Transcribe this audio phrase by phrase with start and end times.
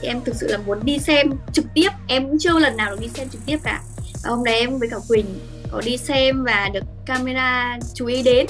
[0.00, 2.90] thì em thực sự là muốn đi xem trực tiếp em cũng chưa lần nào
[2.90, 3.82] được đi xem trực tiếp cả.
[4.24, 5.26] Và hôm đấy em với cả Quỳnh
[5.72, 8.46] có đi xem và được camera chú ý đến.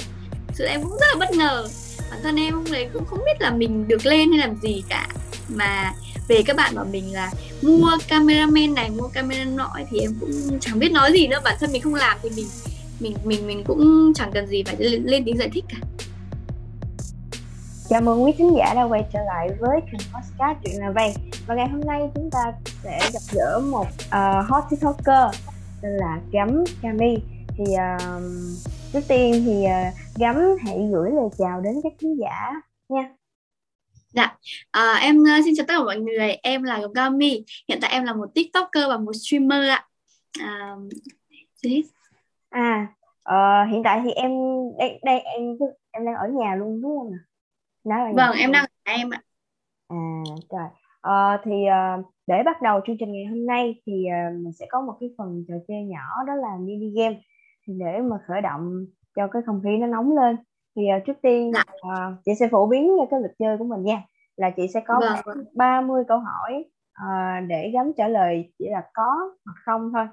[0.53, 1.67] Sự em cũng rất là bất ngờ.
[2.11, 4.83] Bản thân em hôm đấy cũng không biết là mình được lên hay làm gì
[4.89, 5.07] cả.
[5.47, 5.93] Mà
[6.27, 10.59] về các bạn bảo mình là mua cameraman này mua camera nọ thì em cũng
[10.61, 11.39] chẳng biết nói gì nữa.
[11.43, 12.45] Bản thân mình không làm thì mình
[12.99, 15.77] mình mình mình cũng chẳng cần gì phải lên, lên tiếng giải thích cả.
[17.91, 21.11] Chào mừng quý khán giả đã quay trở lại với kênh podcast chuyện là vàng.
[21.47, 22.53] Và ngày hôm nay chúng ta
[22.83, 25.35] sẽ gặp gỡ một uh, hot tiktoker
[25.81, 27.17] tên là Gắm Cami.
[27.57, 28.21] Thì uh,
[28.93, 32.51] trước tiên thì uh, Gắm hãy gửi lời chào đến các khán giả
[32.89, 33.09] nha.
[34.13, 34.37] Dạ,
[34.71, 38.03] à, em uh, xin chào tất cả mọi người, em là Gami Hiện tại em
[38.03, 39.85] là một tiktoker và một streamer ạ.
[40.39, 40.75] À,
[42.49, 42.87] À,
[43.29, 44.31] uh, hiện tại thì em
[44.79, 45.41] đây, đây em
[45.91, 47.30] em đang ở nhà luôn đúng không ạ?
[47.83, 49.21] Nói vâng em đang em ạ.
[49.87, 49.97] À
[50.49, 50.67] trời
[51.01, 54.65] à, thì uh, để bắt đầu chương trình ngày hôm nay thì uh, mình sẽ
[54.69, 57.21] có một cái phần trò chơi nhỏ đó là mini game.
[57.67, 60.37] Thì để mà khởi động cho cái không khí nó nóng lên
[60.75, 61.51] thì uh, trước tiên
[61.87, 64.03] uh, chị sẽ phổ biến cái lịch chơi của mình nha.
[64.35, 65.45] Là chị sẽ có vâng.
[65.55, 66.65] 30 câu hỏi
[67.03, 70.07] uh, để gắn trả lời chỉ là có hoặc không thôi.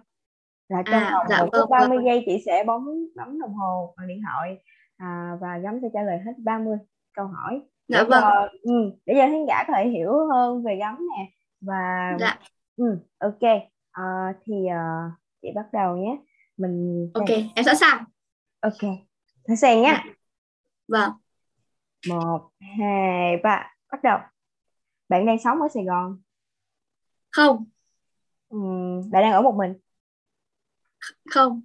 [0.68, 2.06] Là trong à, vòng dạ, một vâng, 30 vâng.
[2.06, 2.84] giây chị sẽ bấm
[3.16, 4.58] bấm đồng hồ bằng điện thoại
[4.96, 6.78] à, và gắm sẽ trả lời hết 30
[7.18, 7.62] câu hỏi.
[7.88, 8.22] Dạ, để vâng.
[8.22, 8.72] cho ừ,
[9.06, 11.30] để cho khán giả có thể hiểu hơn về gắm nè.
[11.60, 12.38] Và dạ.
[12.76, 12.84] ừ,
[13.18, 13.42] ok.
[13.90, 16.18] À, thì uh, chị bắt đầu nhé.
[16.56, 18.04] Mình ok em sẵn sàng.
[18.60, 18.80] Ok
[19.46, 19.92] sẵn sàng nhé.
[19.92, 20.04] Dạ.
[20.88, 21.12] vâng.
[22.08, 24.18] Một hai ba bắt đầu.
[25.08, 26.20] Bạn đang sống ở Sài Gòn?
[27.30, 27.64] Không.
[28.48, 28.58] Ừ,
[29.10, 29.74] bạn đang ở một mình?
[31.30, 31.62] Không.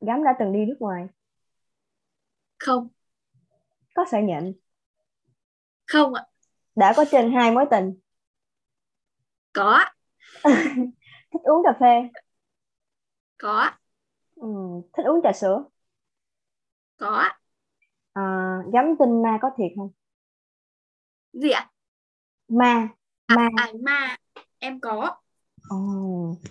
[0.00, 1.06] Gắm đã từng đi nước ngoài?
[2.58, 2.88] Không
[3.98, 4.52] có sợ nhịn
[5.86, 6.24] không ạ.
[6.76, 7.94] Đã có trên hai mối tình?
[9.52, 9.84] Có
[11.32, 12.08] thích uống cà phê?
[13.38, 13.70] Có
[14.36, 14.48] ừ.
[14.96, 15.64] thích uống trà sữa?
[16.96, 17.28] Có
[18.12, 18.22] à,
[18.72, 19.90] gắm tin ma có thiệt không?
[21.32, 21.70] Gì ạ?
[22.48, 22.88] Ma.
[23.26, 23.48] À, ma.
[23.56, 24.16] à, ma.
[24.58, 25.16] Em có.
[25.68, 25.76] Ồ,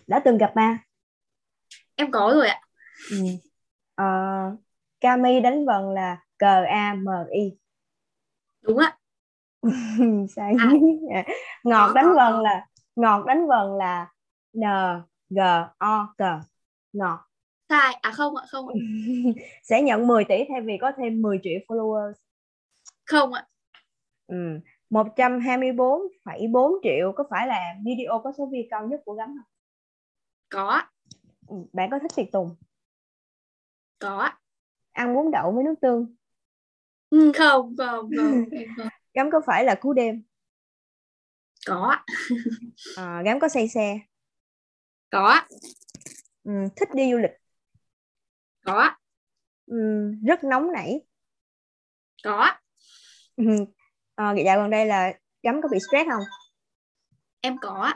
[0.07, 0.79] đã từng gặp ma?
[1.95, 2.61] Em có rồi ạ.
[3.11, 3.17] Ừ.
[3.95, 4.05] à,
[4.99, 7.57] Kami đánh vần là C A M I
[8.61, 8.97] đúng ạ
[10.35, 11.23] sai à.
[11.63, 14.11] ngọt đánh vần là ngọt đánh vần là
[14.53, 14.63] N
[15.29, 15.39] G
[15.77, 16.23] O G
[16.93, 17.19] ngọt
[17.69, 18.73] sai à không ạ không ạ
[19.63, 22.13] sẽ nhận 10 tỷ thay vì có thêm 10 triệu followers
[23.05, 23.47] không ạ
[24.27, 24.59] ừ.
[24.89, 29.51] 124,4 triệu có phải là video có số view cao nhất của gắm không?
[30.49, 30.81] Có.
[31.47, 32.55] Ừ, bạn có thích tiệc tùng?
[33.99, 34.29] Có.
[34.91, 36.15] Ăn bún đậu với nước tương?
[37.09, 38.45] Ừ, không, không, không.
[38.77, 38.87] không.
[39.13, 40.23] Gắm có phải là cú đêm?
[41.65, 41.97] Có.
[42.95, 43.99] à, Gắm có say xe?
[45.09, 45.41] Có.
[46.43, 47.31] Ừ, thích đi du lịch?
[48.65, 48.91] Có.
[49.65, 49.75] Ừ,
[50.27, 51.01] rất nóng nảy?
[52.23, 52.51] Có.
[53.35, 53.43] Ừ,
[54.15, 55.13] à, dạo gần đây là
[55.43, 56.23] Gắm có bị stress không?
[57.41, 57.93] Em có.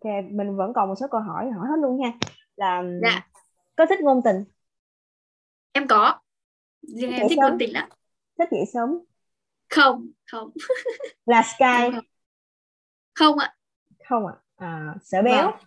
[0.00, 2.12] Ok, mình vẫn còn một số câu hỏi hỏi hết luôn nha.
[2.56, 3.28] Là dạ.
[3.76, 4.44] có thích ngôn tình?
[5.72, 6.20] Em có.
[6.82, 7.88] Riêng em thích ngôn tình lắm.
[8.40, 8.98] Thích dậy sớm?
[9.70, 10.50] Không, không.
[11.26, 11.90] là Sky?
[11.92, 12.04] Không,
[13.14, 13.56] không ạ.
[14.08, 14.34] Không ạ.
[14.56, 15.50] À, sợ béo?
[15.50, 15.60] Vâng.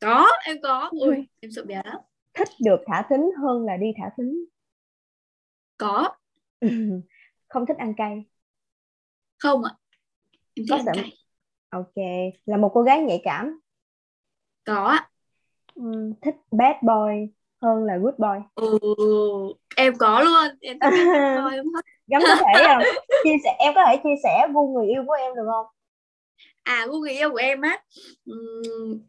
[0.00, 0.90] Có, em có.
[0.90, 1.96] Ui, em sợ béo lắm.
[2.34, 4.44] Thích được thả thính hơn là đi thả thính?
[5.76, 6.10] Có.
[7.48, 8.24] không thích ăn cay?
[9.38, 9.70] Không ạ.
[10.54, 11.16] Em thích có ăn cay.
[11.70, 11.94] Ok,
[12.46, 13.60] là một cô gái nhạy cảm.
[14.64, 14.98] Có.
[15.80, 18.38] Uhm, thích bad boy hơn là good boy.
[18.54, 18.78] Ừ,
[19.76, 20.58] em có luôn.
[20.60, 22.82] Em Gắm có thể không?
[23.24, 25.66] chia sẻ em có thể chia sẻ gu người yêu của em được không?
[26.62, 27.78] À gu người yêu của em á,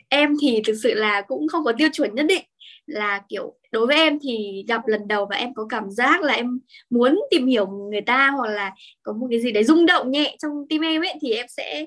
[0.09, 2.43] em thì thực sự là cũng không có tiêu chuẩn nhất định
[2.85, 6.33] là kiểu đối với em thì gặp lần đầu và em có cảm giác là
[6.33, 8.71] em muốn tìm hiểu người ta hoặc là
[9.03, 11.85] có một cái gì đấy rung động nhẹ trong tim em ấy thì em sẽ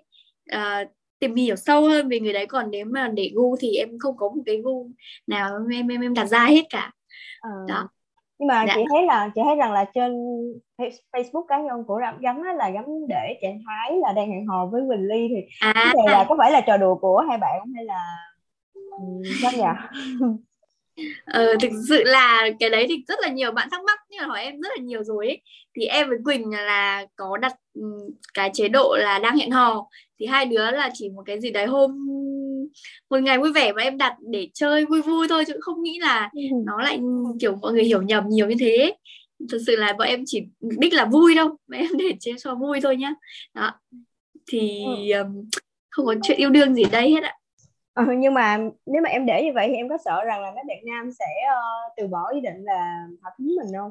[0.54, 0.88] uh,
[1.18, 4.16] tìm hiểu sâu hơn về người đấy còn nếu mà để gu thì em không
[4.16, 4.90] có một cái gu
[5.26, 6.92] nào em em em đặt ra hết cả
[7.40, 7.50] à.
[7.68, 7.88] đó
[8.38, 8.72] nhưng mà dạ.
[8.76, 10.12] chị thấy là chị thấy rằng là trên
[11.12, 14.66] Facebook cá nhân của Rắm gắn là gắn để trạng thái là đang hẹn hò
[14.66, 15.72] với Quỳnh Ly thì à.
[15.74, 18.00] cái này là có phải là trò đùa của hai bạn hay là
[19.42, 19.98] sao nhỉ
[21.24, 24.26] Ờ, thực sự là cái đấy thì rất là nhiều bạn thắc mắc nhưng mà
[24.26, 25.42] hỏi em rất là nhiều rồi ấy.
[25.76, 27.54] thì em với Quỳnh là có đặt
[28.34, 29.86] cái chế độ là đang hẹn hò
[30.20, 32.06] thì hai đứa là chỉ một cái gì đấy hôm
[33.10, 35.98] một ngày vui vẻ mà em đặt để chơi vui vui thôi chứ không nghĩ
[35.98, 36.40] là ừ.
[36.66, 37.00] nó lại
[37.40, 38.94] kiểu mọi người hiểu nhầm nhiều như thế.
[39.52, 42.54] Thực sự là bọn em chỉ đích là vui đâu mà em để chơi cho
[42.54, 43.14] vui thôi nhá.
[43.54, 43.72] Đó.
[44.46, 45.48] Thì um,
[45.90, 47.34] không có chuyện yêu đương gì đây hết ạ.
[47.94, 50.50] Ừ, nhưng mà nếu mà em để như vậy thì em có sợ rằng là
[50.50, 53.90] mấy bạn nam sẽ uh, từ bỏ ý định là hợp tính mình không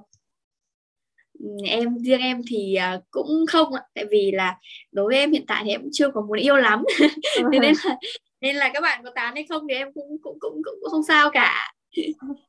[1.63, 3.81] em riêng em thì uh, cũng không ạ.
[3.95, 4.57] Tại vì là
[4.91, 6.83] đối với em hiện tại thì em cũng chưa có muốn yêu lắm.
[7.51, 7.97] Nên là
[8.41, 11.03] nên là các bạn có tán hay không thì em cũng cũng cũng cũng không
[11.03, 11.73] sao cả.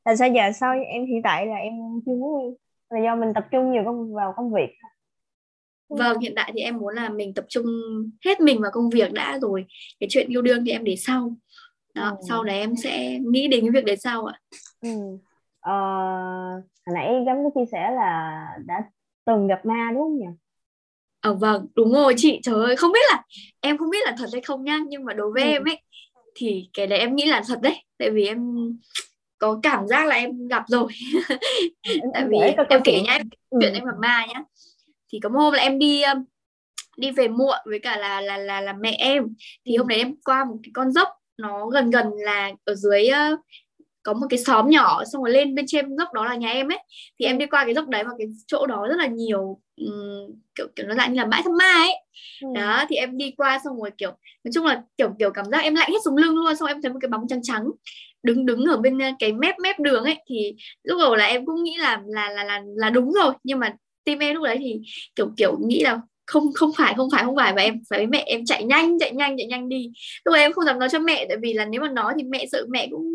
[0.04, 1.72] Là sao giờ sao em hiện tại là em
[2.06, 2.54] chưa muốn
[2.90, 4.68] là do mình tập trung nhiều công vào công việc
[5.88, 7.66] vâng hiện tại thì em muốn là mình tập trung
[8.24, 9.64] hết mình vào công việc đã rồi.
[10.00, 11.36] Cái chuyện yêu đương thì em để sau.
[11.94, 12.16] Đó ừ.
[12.28, 14.40] sau đấy em sẽ nghĩ đến cái việc đấy sau ạ.
[14.80, 14.90] Ừ.
[15.64, 15.72] ờ,
[16.86, 18.74] hồi nãy giống có chia sẻ là đã
[19.24, 20.26] từng gặp ma đúng không nhỉ
[21.20, 23.22] ờ vâng đúng rồi chị trời ơi không biết là
[23.60, 25.48] em không biết là thật hay không nhá nhưng mà đối với ừ.
[25.48, 25.80] em ấy
[26.34, 28.54] thì cái đấy em nghĩ là thật đấy tại vì em
[29.38, 30.86] có cảm giác là em gặp rồi
[32.14, 33.58] tại vì em, em kể nhá em ừ.
[33.62, 34.42] chuyện em gặp ma nhá
[35.12, 36.02] thì có hôm là em đi
[36.96, 39.24] đi về muộn với cả là là là là mẹ em
[39.66, 39.78] thì ừ.
[39.78, 43.40] hôm đấy em qua một cái con dốc nó gần gần là ở dưới uh,
[44.04, 46.68] có một cái xóm nhỏ xong rồi lên bên trên dốc đó là nhà em
[46.72, 46.78] ấy.
[47.20, 50.40] Thì em đi qua cái dốc đấy và cái chỗ đó rất là nhiều um,
[50.54, 51.94] kiểu kiểu nó dạng như là bãi thăm ma ấy.
[52.42, 52.48] Ừ.
[52.54, 54.10] đó thì em đi qua xong rồi kiểu
[54.44, 56.82] nói chung là kiểu kiểu cảm giác em lạnh hết sống lưng luôn xong em
[56.82, 57.64] thấy một cái bóng trắng trắng
[58.22, 60.16] đứng đứng ở bên cái mép mép đường ấy.
[60.28, 60.54] Thì
[60.84, 63.74] lúc đầu là em cũng nghĩ là là là là là đúng rồi nhưng mà
[64.04, 64.80] tim em lúc đấy thì
[65.16, 67.52] kiểu kiểu nghĩ là không không phải không phải không phải.
[67.56, 69.90] Và em phải với mẹ em chạy nhanh chạy nhanh chạy nhanh đi.
[70.24, 72.46] Lúc em không dám nói cho mẹ tại vì là nếu mà nói thì mẹ
[72.52, 73.13] sợ mẹ cũng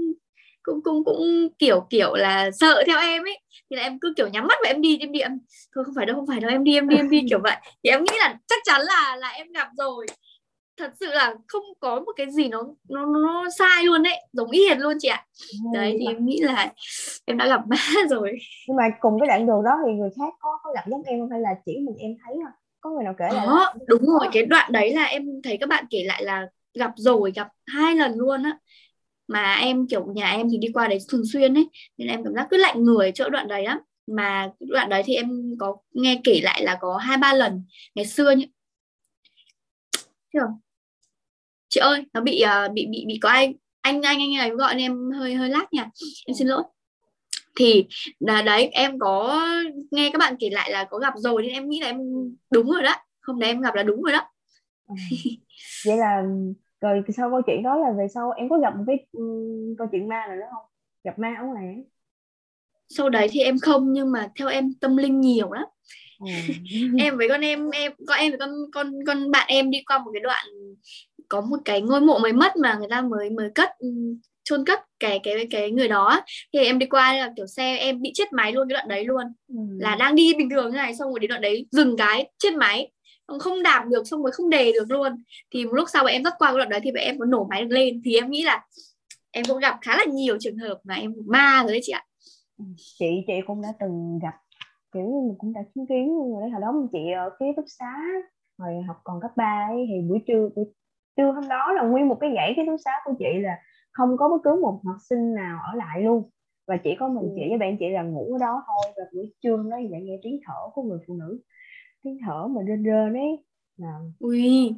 [0.69, 3.39] cũng cũng cũng kiểu kiểu là sợ theo em ấy.
[3.69, 5.39] Thì là em cứ kiểu nhắm mắt và em đi em đi em
[5.75, 7.55] thôi không phải đâu không phải đâu em đi em đi em đi kiểu vậy.
[7.83, 10.05] Thì em nghĩ là chắc chắn là là em gặp rồi.
[10.77, 14.51] Thật sự là không có một cái gì nó nó nó sai luôn đấy giống
[14.51, 15.25] y hệt luôn chị ạ.
[15.73, 16.73] Đấy thì em nghĩ là
[17.25, 17.77] em đã gặp ma
[18.09, 18.37] rồi.
[18.67, 21.19] Nhưng mà cùng cái đoạn đường đó thì người khác có có gặp giống em
[21.19, 21.29] không?
[21.31, 22.51] Hay là chỉ mình em thấy thôi?
[22.81, 24.27] Có người nào kể lại đó, đúng rồi.
[24.33, 27.95] Cái đoạn đấy là em thấy các bạn kể lại là gặp rồi gặp hai
[27.95, 28.57] lần luôn á
[29.29, 32.33] mà em kiểu nhà em thì đi qua đấy thường xuyên ấy nên em cảm
[32.33, 33.77] giác cứ lạnh người chỗ đoạn đấy lắm.
[34.07, 37.63] Mà đoạn đấy thì em có nghe kể lại là có hai ba lần
[37.95, 38.47] ngày xưa nhỉ
[40.33, 40.47] chưa?
[41.69, 44.75] Chị ơi nó bị uh, bị bị bị có ai anh anh anh ấy gọi
[44.77, 45.89] em hơi hơi lát nha.
[46.25, 46.63] Em xin lỗi.
[47.55, 47.85] Thì
[48.19, 49.45] là đấy em có
[49.91, 51.97] nghe các bạn kể lại là có gặp rồi nên em nghĩ là em
[52.51, 52.95] đúng rồi đó.
[53.21, 54.21] Hôm nay em gặp là đúng rồi đó.
[54.87, 54.95] Ừ.
[55.85, 56.23] Vậy là
[56.81, 59.87] rồi sau câu chuyện đó là về sau em có gặp một cái um, câu
[59.91, 60.65] chuyện ma nào nữa không?
[61.03, 61.83] Gặp ma ở ngoài
[62.89, 65.65] sau đấy thì em không nhưng mà theo em tâm linh nhiều lắm.
[66.19, 66.47] À.
[66.99, 69.97] em với con em em con em với con con con bạn em đi qua
[69.97, 70.45] một cái đoạn
[71.29, 73.69] có một cái ngôi mộ mới mất mà người ta mới mới cất
[74.43, 76.21] chôn cất cái cái cái người đó
[76.53, 79.05] thì em đi qua là kiểu xe em bị chết máy luôn cái đoạn đấy
[79.05, 79.23] luôn.
[79.47, 79.55] Ừ.
[79.79, 82.53] là đang đi bình thường như này xong rồi đến đoạn đấy dừng cái chết
[82.53, 82.91] máy
[83.39, 85.23] không đạp được xong rồi không đề được luôn.
[85.51, 87.65] Thì một lúc sau em dắt qua cái đoạn đấy thì em có nổ máy
[87.65, 88.01] lên.
[88.05, 88.65] Thì em nghĩ là
[89.31, 92.05] em cũng gặp khá là nhiều trường hợp mà em ma rồi đấy chị ạ.
[92.57, 94.33] Ừ, chị chị cũng đã từng gặp
[94.93, 96.49] kiểu như cũng đã chứng kiến rồi đấy.
[96.49, 97.93] Hồi đó chị ở ký túc xá
[98.57, 100.65] hồi học còn cấp 3 ấy, thì buổi trưa buổi
[101.17, 103.57] trưa hôm đó là nguyên một cái dãy ký túc xá của chị là
[103.91, 106.29] không có bất cứ một học sinh nào ở lại luôn.
[106.67, 108.93] Và chỉ có mình chị với bạn chị là ngủ ở đó thôi.
[108.97, 111.39] Và buổi trưa đó thì lại nghe tiếng thở của người phụ nữ
[112.03, 113.43] tiếng thở mà rên rên ấy.
[113.77, 114.71] Là ui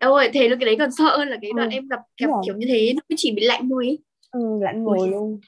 [0.00, 2.00] em ơi thế là cái đấy còn sợ hơn là cái đoạn ừ, em gặp
[2.16, 3.98] gặp kiểu như thế nó chỉ bị lạnh thôi ấy.
[4.30, 5.40] ừ, lạnh người luôn.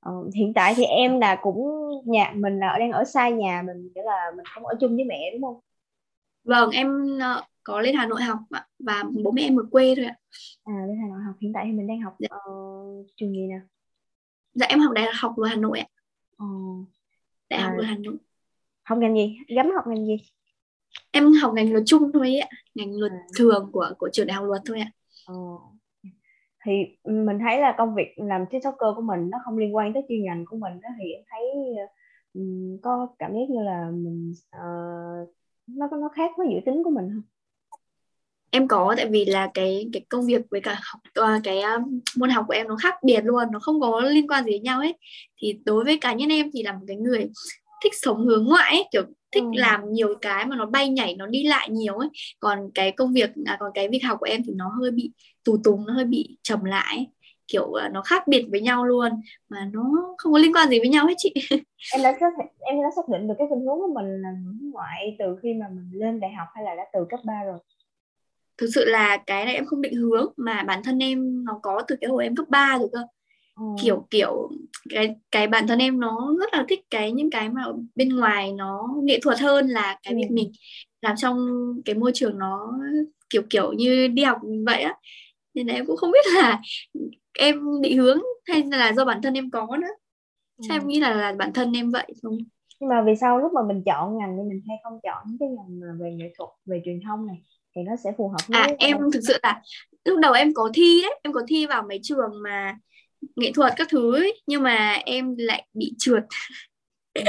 [0.00, 1.58] Ờ, hiện tại thì em là cũng
[2.04, 5.04] nhà mình là đang ở xa nhà mình nghĩa là mình không ở chung với
[5.04, 5.60] mẹ đúng không?
[6.44, 9.94] Vâng em uh, có lên Hà Nội học ạ và bố mẹ em ở quê
[9.96, 10.16] thôi ạ.
[10.64, 12.28] À lên Hà Nội học hiện tại thì mình đang học dạ.
[12.36, 13.60] uh, trường gì nào
[14.54, 15.86] dạ em học đại học luật Hà Nội ạ.
[16.36, 16.46] Ờ.
[17.50, 18.16] đại học à, luật Hà Nội.
[18.82, 19.36] Học ngành gì?
[19.48, 20.16] Gắm học ngành gì
[21.10, 23.26] em học ngành luật chung thôi ạ ngành luật à.
[23.38, 24.90] thường của của trường đại học luật thôi ạ
[25.26, 25.34] ờ.
[26.64, 26.72] thì
[27.04, 30.24] mình thấy là công việc làm tiktoker của mình nó không liên quan tới chuyên
[30.24, 31.42] ngành của mình đó thì em thấy
[32.34, 35.28] um, có cảm giác như là mình uh,
[35.66, 37.22] nó nó khác với dự tính của mình không
[38.50, 41.00] em có tại vì là cái cái công việc với cả học
[41.44, 44.44] cái um, môn học của em nó khác biệt luôn nó không có liên quan
[44.44, 44.94] gì với nhau ấy
[45.36, 47.30] thì đối với cá nhân em thì là một cái người
[47.84, 49.02] thích sống hướng ngoại ấy, kiểu
[49.32, 49.50] thích ừ.
[49.54, 52.08] làm nhiều cái mà nó bay nhảy nó đi lại nhiều ấy
[52.40, 55.12] còn cái công việc à, còn cái việc học của em thì nó hơi bị
[55.44, 57.06] tù túng nó hơi bị trầm lại ấy.
[57.48, 59.12] kiểu uh, nó khác biệt với nhau luôn
[59.48, 59.82] mà nó
[60.18, 61.34] không có liên quan gì với nhau hết chị
[61.92, 64.28] em đã xác em đã xác định được cái phương hướng của mình là
[64.72, 67.58] ngoại từ khi mà mình lên đại học hay là đã từ cấp 3 rồi
[68.58, 71.82] thực sự là cái này em không định hướng mà bản thân em nó có
[71.88, 73.00] từ cái hồi em cấp 3 rồi cơ
[73.62, 73.82] ừ.
[73.82, 74.50] kiểu kiểu
[74.90, 77.62] cái cái bản thân em nó rất là thích cái những cái mà
[77.94, 80.16] bên ngoài nó nghệ thuật hơn là cái ừ.
[80.16, 80.52] việc mình
[81.02, 81.38] làm trong
[81.84, 82.72] cái môi trường nó
[83.30, 84.94] kiểu kiểu như đi học vậy á
[85.54, 86.60] nên là em cũng không biết là
[87.38, 89.88] em định hướng hay là do bản thân em có nữa
[90.56, 90.66] ừ.
[90.70, 92.38] em nghĩ là là bản thân em vậy không
[92.80, 95.38] nhưng mà vì sao lúc mà mình chọn ngành thì mình hay không chọn những
[95.40, 97.36] cái ngành về nghệ thuật về truyền thông này
[97.76, 99.62] thì nó sẽ phù hợp với à em thực sự là
[100.04, 102.78] lúc đầu em có thi đấy em có thi vào mấy trường mà
[103.36, 106.22] nghệ thuật các thứ ấy, nhưng mà em lại bị trượt.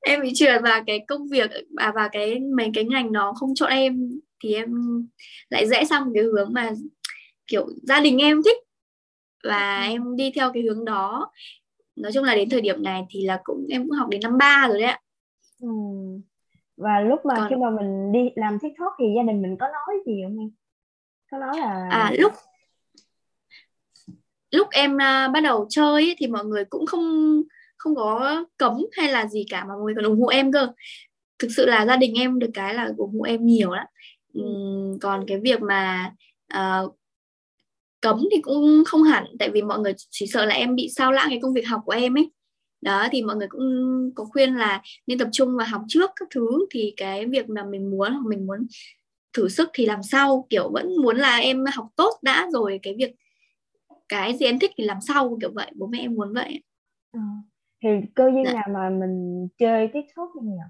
[0.00, 3.54] Em bị trượt vào cái công việc và vào cái mấy cái ngành nó không
[3.54, 4.10] chọn em
[4.44, 4.70] thì em
[5.48, 6.70] lại rẽ sang cái hướng mà
[7.46, 8.56] kiểu gia đình em thích.
[9.44, 9.90] Và ừ.
[9.90, 11.30] em đi theo cái hướng đó.
[11.96, 14.38] Nói chung là đến thời điểm này thì là cũng em cũng học đến năm
[14.38, 15.00] ba rồi đấy ạ.
[15.60, 15.68] Ừ.
[16.76, 17.46] và lúc mà Còn...
[17.50, 20.50] khi mà mình đi làm tiktok thì gia đình mình có nói gì không em?
[21.30, 22.32] Có nói là à lúc
[24.50, 27.42] lúc em uh, bắt đầu chơi ấy, thì mọi người cũng không
[27.76, 30.68] không có cấm hay là gì cả mà mọi người còn ủng hộ em cơ.
[31.38, 33.86] Thực sự là gia đình em được cái là ủng hộ em nhiều lắm.
[34.38, 36.12] Uhm, còn cái việc mà
[36.54, 36.96] uh,
[38.00, 41.12] cấm thì cũng không hẳn tại vì mọi người chỉ sợ là em bị sao
[41.12, 42.30] lãng cái công việc học của em ấy.
[42.80, 46.28] Đó thì mọi người cũng có khuyên là nên tập trung vào học trước các
[46.34, 46.66] thứ.
[46.70, 48.66] Thì cái việc mà mình muốn hoặc mình muốn
[49.32, 50.46] thử sức thì làm sau.
[50.50, 53.12] Kiểu vẫn muốn là em học tốt đã rồi cái việc
[54.08, 56.62] cái gì em thích thì làm sau kiểu vậy bố mẹ em muốn vậy
[57.12, 57.20] ừ.
[57.82, 58.52] thì cơ duyên dạ.
[58.52, 60.62] nào mà mình chơi tiktok không nhỉ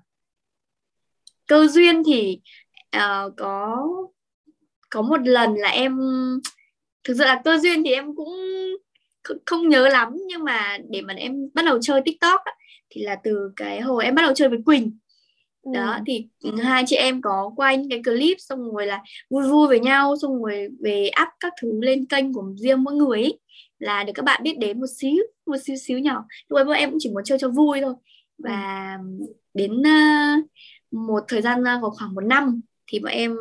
[1.46, 2.40] cơ duyên thì
[2.96, 3.86] uh, có
[4.90, 5.98] có một lần là em
[7.04, 8.34] thực sự là cơ duyên thì em cũng
[9.46, 12.52] không nhớ lắm nhưng mà để mà em bắt đầu chơi tiktok á,
[12.90, 14.98] thì là từ cái hồi em bắt đầu chơi với quỳnh
[15.74, 16.02] đó ừ.
[16.06, 16.28] thì
[16.62, 20.16] hai chị em có quay những cái clip xong rồi là vui vui với nhau
[20.22, 23.38] xong rồi về up các thứ lên kênh của riêng mỗi người ấy,
[23.78, 26.90] là được các bạn biết đến một xíu một xíu xíu nhỏ lúc ấy em
[26.90, 27.94] cũng chỉ muốn chơi cho vui thôi
[28.38, 29.26] và ừ.
[29.54, 30.46] đến uh,
[30.90, 33.36] một thời gian uh, khoảng một năm thì bọn em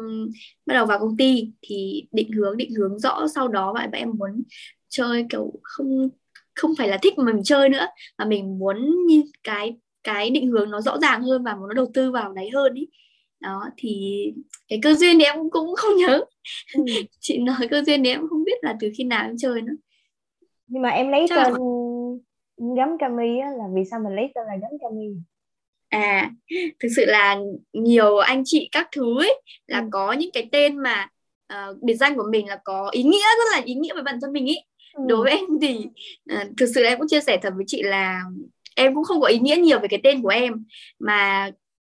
[0.65, 3.99] bắt đầu vào công ty thì định hướng định hướng rõ sau đó vậy bọn
[3.99, 4.43] em muốn
[4.89, 6.09] chơi kiểu không
[6.55, 10.47] không phải là thích mà mình chơi nữa mà mình muốn như cái cái định
[10.47, 12.87] hướng nó rõ ràng hơn và muốn nó đầu tư vào đấy hơn ý
[13.39, 14.21] đó thì
[14.67, 16.23] cái cơ duyên thì em cũng không nhớ
[16.73, 16.83] ừ.
[17.19, 19.73] chị nói cơ duyên thì em không biết là từ khi nào em chơi nữa
[20.67, 21.59] nhưng mà em lấy Chắc tên là...
[22.75, 25.07] gấm Cami á là vì sao mình lấy tên là gấm Cami
[25.89, 26.31] à
[26.79, 27.37] thực sự là
[27.73, 29.87] nhiều anh chị các thứ ấy là ừ.
[29.91, 31.07] có những cái tên mà
[31.53, 34.19] uh, biệt danh của mình là có ý nghĩa rất là ý nghĩa với bản
[34.21, 34.55] thân mình ý
[34.93, 35.03] ừ.
[35.07, 35.85] đối với em thì
[36.33, 38.21] uh, thực sự em cũng chia sẻ thật với chị là
[38.75, 40.65] em cũng không có ý nghĩa nhiều về cái tên của em
[40.99, 41.51] mà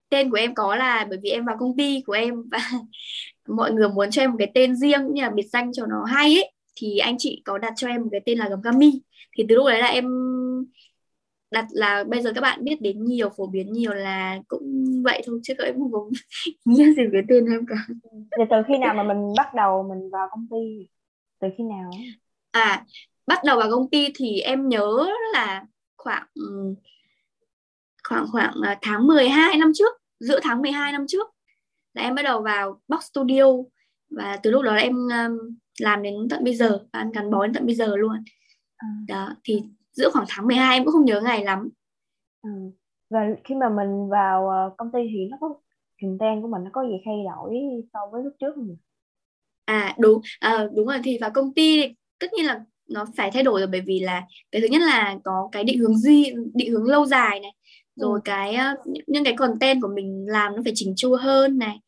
[0.09, 2.59] tên của em có là bởi vì em vào công ty của em và
[3.49, 5.87] mọi người muốn cho em một cái tên riêng cũng như là biệt danh cho
[5.87, 8.63] nó hay ấy thì anh chị có đặt cho em một cái tên là gầm
[8.63, 9.03] Cami
[9.39, 10.05] thì từ lúc đấy là em
[11.51, 15.23] đặt là bây giờ các bạn biết đến nhiều phổ biến nhiều là cũng vậy
[15.27, 16.11] thôi chứ các em không có
[16.65, 17.77] nghĩa gì cái tên em cả.
[18.13, 20.89] Thì từ khi nào mà mình bắt đầu mình vào công ty?
[21.41, 21.91] Từ khi nào?
[22.51, 22.85] À
[23.27, 25.65] bắt đầu vào công ty thì em nhớ là
[26.04, 26.26] khoảng
[28.09, 31.26] khoảng khoảng à, tháng 12 năm trước giữa tháng 12 năm trước
[31.95, 33.45] là em bắt đầu vào Box Studio
[34.11, 34.97] và từ lúc đó là em
[35.80, 38.25] làm đến tận bây giờ và gắn bó đến tận bây giờ luôn
[38.76, 38.88] à.
[39.09, 41.69] đó thì giữa khoảng tháng 12 em cũng không nhớ ngày lắm
[42.42, 42.50] ừ.
[43.11, 45.54] và khi mà mình vào ờ, công ty thì nó có
[46.02, 47.54] content của mình nó có gì thay đổi
[47.92, 48.76] so với lúc trước không
[49.64, 53.42] à đúng à, đúng rồi thì vào công ty tất nhiên là nó phải thay
[53.42, 56.73] đổi rồi bởi vì là cái thứ nhất là có cái định hướng gì định
[56.73, 57.52] hướng lâu dài này
[57.97, 58.20] rồi ừ.
[58.25, 58.75] cái ờ,
[59.06, 61.78] những cái content của mình làm nó phải chỉnh chu hơn này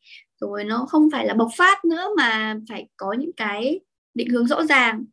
[0.41, 3.79] rồi nó không phải là bộc phát nữa mà phải có những cái
[4.13, 5.05] định hướng rõ ràng.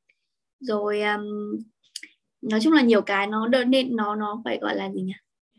[0.61, 1.23] Rồi um,
[2.43, 5.13] nói chung là nhiều cái nó đơn nên nó nó phải gọi là gì nhỉ?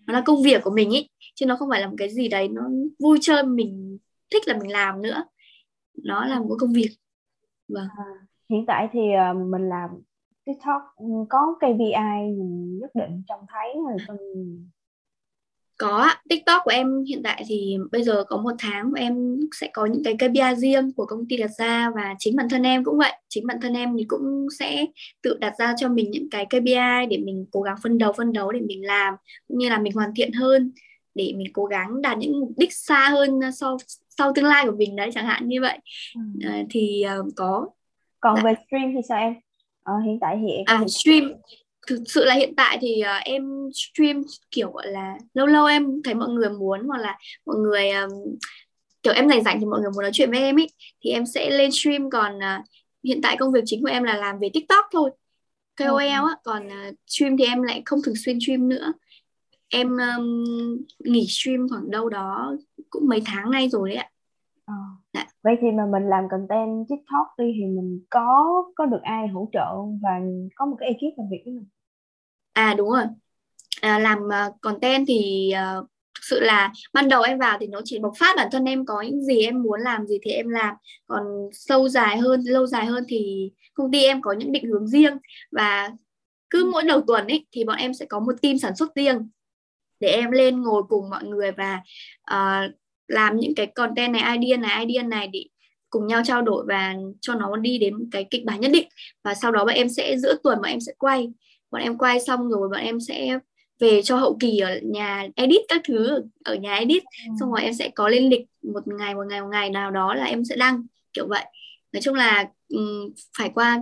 [0.08, 2.28] Nó là công việc của mình ý chứ nó không phải là một cái gì
[2.28, 2.62] đấy nó
[3.00, 3.98] vui chơi mình
[4.32, 5.24] thích là mình làm nữa.
[6.04, 6.90] Nó là một công việc.
[7.68, 7.88] Vâng.
[7.98, 8.06] À,
[8.50, 9.90] hiện tại thì uh, mình làm
[10.46, 10.82] TikTok
[11.30, 13.74] có KPI gì nhất định trong thấy
[14.08, 14.08] hay
[15.82, 19.70] có TikTok của em hiện tại thì bây giờ có một tháng của em sẽ
[19.74, 22.84] có những cái KPI riêng của công ty đặt ra và chính bản thân em
[22.84, 23.12] cũng vậy.
[23.30, 24.86] Chính bản thân em thì cũng sẽ
[25.22, 28.34] tự đặt ra cho mình những cái KPI để mình cố gắng phân đấu phân
[28.34, 29.14] đấu để mình làm
[29.48, 30.72] cũng như là mình hoàn thiện hơn
[31.16, 33.78] để mình cố gắng đạt những mục đích xa hơn sau
[34.10, 35.80] sau tương lai của mình đấy chẳng hạn như vậy.
[36.16, 36.22] Ừ.
[36.50, 37.68] à, thì uh, có.
[38.20, 38.42] Còn dạ.
[38.44, 39.34] về stream thì sao em
[39.84, 41.32] ờ, hiện tại thì em à stream.
[41.88, 46.02] Thực sự là hiện tại thì uh, em stream kiểu gọi là lâu lâu em
[46.04, 48.12] thấy mọi người muốn hoặc là mọi người um,
[49.04, 50.70] kiểu em rảnh rảnh thì mọi người muốn nói chuyện với em ấy
[51.04, 52.10] thì em sẽ lên stream.
[52.10, 52.66] Còn uh,
[53.04, 55.12] hiện tại công việc chính của em là làm về tiktok thôi
[55.78, 56.36] KOL á.
[56.44, 58.94] Còn uh, stream thì em lại không thường xuyên stream nữa.
[59.70, 60.46] Em um,
[61.00, 62.56] nghỉ stream khoảng đâu đó
[62.90, 64.11] cũng mấy tháng nay rồi đấy ạ
[64.72, 64.80] à.
[65.14, 65.26] dạ.
[65.44, 69.50] vậy thì mà mình làm content tiktok đi thì mình có có được ai hỗ
[69.54, 70.20] trợ và
[70.56, 71.68] có một cái ekip làm việc với mình?
[72.54, 73.04] À đúng rồi.
[73.82, 77.82] À, làm uh, content thì uh, thực sự là ban đầu em vào thì nó
[77.84, 80.50] chỉ bộc phát bản thân em có những gì em muốn làm gì thì em
[80.50, 80.76] làm.
[81.08, 84.88] Còn sâu dài hơn lâu dài hơn thì công ty em có những định hướng
[84.88, 85.18] riêng.
[85.52, 85.90] Và
[86.50, 89.30] cứ mỗi đầu tuần ấy thì bọn em sẽ có một team sản xuất riêng
[90.00, 91.82] để em lên ngồi cùng mọi người và
[92.34, 92.72] uh,
[93.12, 95.46] làm những cái content này idea này idea này để
[95.90, 98.88] cùng nhau trao đổi và cho nó đi đến cái kịch bản nhất định.
[99.24, 101.30] Và sau đó bọn em sẽ giữa tuần bọn em sẽ quay.
[101.72, 103.40] Bọn em quay xong rồi bọn em sẽ
[103.80, 107.04] về cho hậu kỳ ở nhà edit các thứ ở nhà edit.
[107.04, 107.34] Ừ.
[107.40, 110.14] xong rồi em sẽ có lên lịch một ngày một ngày một ngày nào đó
[110.14, 111.46] là em sẽ đăng kiểu vậy.
[111.94, 113.80] Nói chung là um, phải qua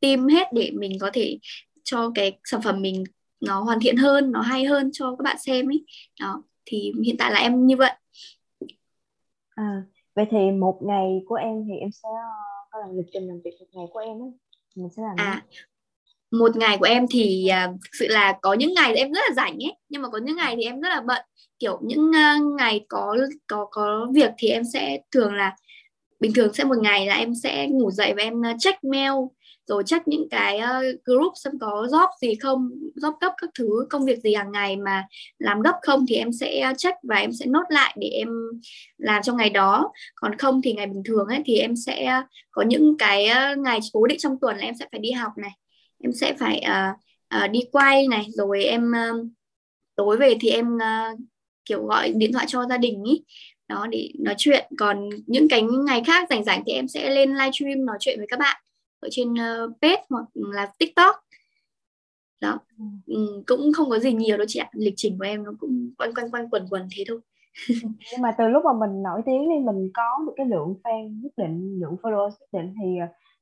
[0.00, 1.38] team hết để mình có thể
[1.84, 3.04] cho cái sản phẩm mình
[3.40, 5.84] nó hoàn thiện hơn nó hay hơn cho các bạn xem ấy
[6.20, 7.90] đó thì hiện tại là em như vậy
[9.54, 9.82] à,
[10.14, 12.08] vậy thì một ngày của em thì em sẽ
[12.70, 14.32] có làm lịch trình làm việc một ngày của em ấy
[14.76, 15.42] mình sẽ làm à
[16.32, 19.34] một ngày của em thì uh, thực sự là có những ngày em rất là
[19.34, 21.22] rảnh ấy nhưng mà có những ngày thì em rất là bận.
[21.58, 23.16] Kiểu những uh, ngày có
[23.46, 25.56] có có việc thì em sẽ thường là
[26.20, 29.12] bình thường sẽ một ngày là em sẽ ngủ dậy và em uh, check mail
[29.66, 33.86] rồi check những cái uh, group xem có job gì không job cấp các thứ
[33.90, 35.04] công việc gì hàng ngày mà
[35.38, 38.28] làm gấp không thì em sẽ ờ, check và em sẽ nốt lại để em
[38.98, 39.92] làm trong ngày đó.
[40.14, 43.28] Còn không thì ngày bình thường ấy thì em sẽ ờ, có những cái
[43.58, 45.50] ngày cố định trong tuần là em sẽ phải đi học này
[46.02, 46.96] em sẽ phải uh,
[47.44, 49.26] uh, đi quay này rồi em uh,
[49.96, 51.18] tối về thì em uh,
[51.64, 53.22] kiểu gọi điện thoại cho gia đình ý
[53.68, 54.66] đó để nói chuyện.
[54.78, 58.26] Còn những cái ngày khác rảnh rảnh thì em sẽ lên livestream nói chuyện với
[58.30, 58.62] các bạn
[59.02, 61.16] ở trên uh, page hoặc là tiktok.
[62.40, 62.58] Đó.
[63.06, 64.70] Ừ, cũng không có gì nhiều đâu chị ạ.
[64.72, 67.20] Lịch trình của em nó cũng quanh quanh quanh quần quần thế thôi.
[68.12, 71.20] Nhưng mà từ lúc mà mình nổi tiếng thì mình có được cái lượng fan
[71.22, 72.88] nhất định lượng follower nhất định thì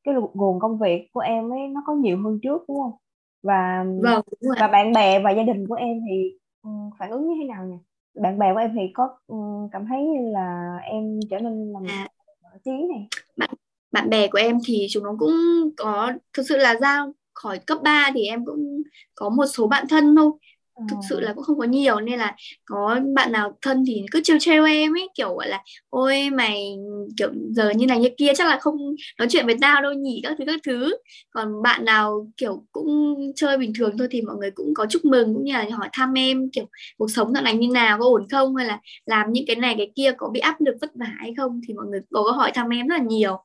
[0.05, 2.93] cái nguồn công việc của em ấy nó có nhiều hơn trước đúng không?
[3.43, 7.29] Và vâng, đúng và bạn bè và gia đình của em thì um, phản ứng
[7.29, 7.77] như thế nào nhỉ?
[8.23, 11.83] Bạn bè của em thì có um, cảm thấy như là em trở nên làm
[11.89, 12.09] à,
[12.43, 13.09] nổi tiếng này.
[13.37, 13.51] Bạn
[13.93, 15.33] bạn bè của em thì chúng nó cũng
[15.77, 18.83] có, thực sự là ra khỏi cấp 3 thì em cũng
[19.15, 20.33] có một số bạn thân thôi.
[20.81, 20.85] Ờ.
[20.91, 24.21] thực sự là cũng không có nhiều, nên là có bạn nào thân thì cứ
[24.25, 26.77] trêu trêu em ấy, kiểu, gọi là, ôi, mày,
[27.17, 28.77] kiểu, giờ như này như kia, chắc là không
[29.19, 30.21] nói chuyện với tao đâu nhỉ?
[30.23, 30.97] các thứ các thứ.
[31.31, 35.05] Còn bạn nào, kiểu, cũng chơi bình thường thôi thì mọi người cũng có chúc
[35.05, 36.65] mừng, cũng như là hỏi thăm em, kiểu,
[36.99, 38.57] cuộc sống dạo này như nào, có ổn không?
[38.57, 41.35] hay là làm những cái này, cái kia, có bị áp lực vất vả hay
[41.37, 41.61] không?
[41.69, 43.39] thì mọi người có hỏi thăm em rất là nhiều.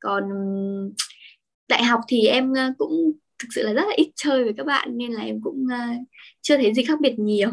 [0.00, 0.22] Còn
[1.68, 4.98] đại học thì em cũng thực sự là rất là ít chơi với các bạn
[4.98, 6.06] nên là em cũng uh,
[6.40, 7.48] chưa thấy gì khác biệt nhiều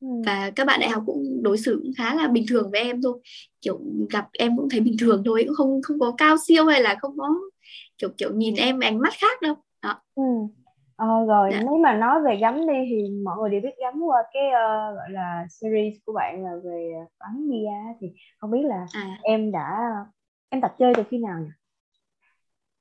[0.00, 0.08] ừ.
[0.26, 3.02] và các bạn đại học cũng đối xử cũng khá là bình thường với em
[3.02, 3.20] thôi
[3.62, 6.82] kiểu gặp em cũng thấy bình thường thôi cũng không không có cao siêu hay
[6.82, 7.28] là không có
[7.98, 10.22] kiểu kiểu nhìn em ánh mắt khác đâu đó ừ.
[10.96, 11.60] Ờ, rồi dạ.
[11.60, 14.96] nếu mà nói về gắm đi thì mọi người đều biết gắm qua cái uh,
[14.96, 18.06] gọi là series của bạn là về bắn bia thì
[18.38, 19.18] không biết là à.
[19.22, 19.78] em đã
[20.48, 21.50] em tập chơi từ khi nào nhỉ?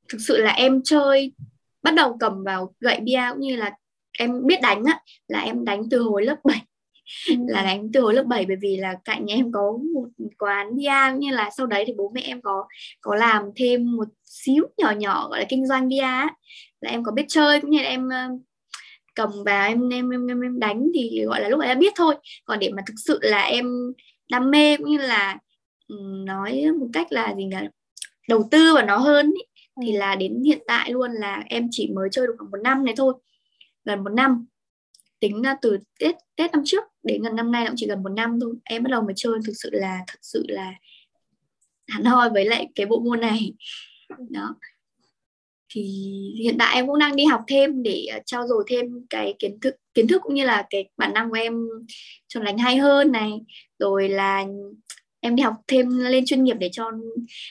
[0.09, 1.33] Thực sự là em chơi
[1.85, 3.71] bắt đầu cầm vào gậy bia cũng như là
[4.17, 6.61] em biết đánh á là em đánh từ hồi lớp 7
[7.29, 7.35] ừ.
[7.47, 10.75] là đánh từ hồi lớp 7 bởi vì là cạnh nhà em có một quán
[10.75, 12.67] bia như là sau đấy thì bố mẹ em có
[13.01, 16.29] có làm thêm một xíu nhỏ nhỏ gọi là kinh doanh bia á.
[16.81, 18.09] Là em có biết chơi cũng như là em
[19.15, 21.93] cầm vào em em em, em, em đánh thì gọi là lúc ấy đã biết
[21.95, 22.15] thôi.
[22.45, 23.65] Còn để mà thực sự là em
[24.31, 25.37] đam mê cũng như là
[26.25, 27.57] nói một cách là gì nhỉ
[28.27, 29.41] đầu tư vào nó hơn ý,
[29.81, 29.97] thì ừ.
[29.97, 32.93] là đến hiện tại luôn là em chỉ mới chơi được khoảng một năm này
[32.97, 33.13] thôi.
[33.85, 34.45] Gần một năm.
[35.19, 38.39] Tính từ tết tết năm trước đến gần năm nay cũng chỉ gần một năm
[38.41, 38.55] thôi.
[38.63, 40.73] Em bắt đầu mới chơi thực sự là thật sự là
[41.87, 43.53] hẳn hoi với lại cái bộ môn này.
[44.29, 44.55] Đó.
[45.69, 45.81] Thì
[46.43, 49.59] hiện tại em cũng đang đi học thêm để ờ, trao dồi thêm cái kiến
[49.61, 51.67] thức kiến thức cũng như là cái bản năng của em
[52.27, 53.31] cho đánh hay hơn này.
[53.79, 54.45] Rồi là
[55.19, 56.91] em đi học thêm lên chuyên nghiệp để cho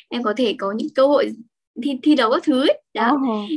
[0.08, 1.32] em có thể có những cơ hội
[1.82, 2.82] thi thi đấu các thứ ấy.
[2.94, 3.12] đó.
[3.14, 3.50] Oh.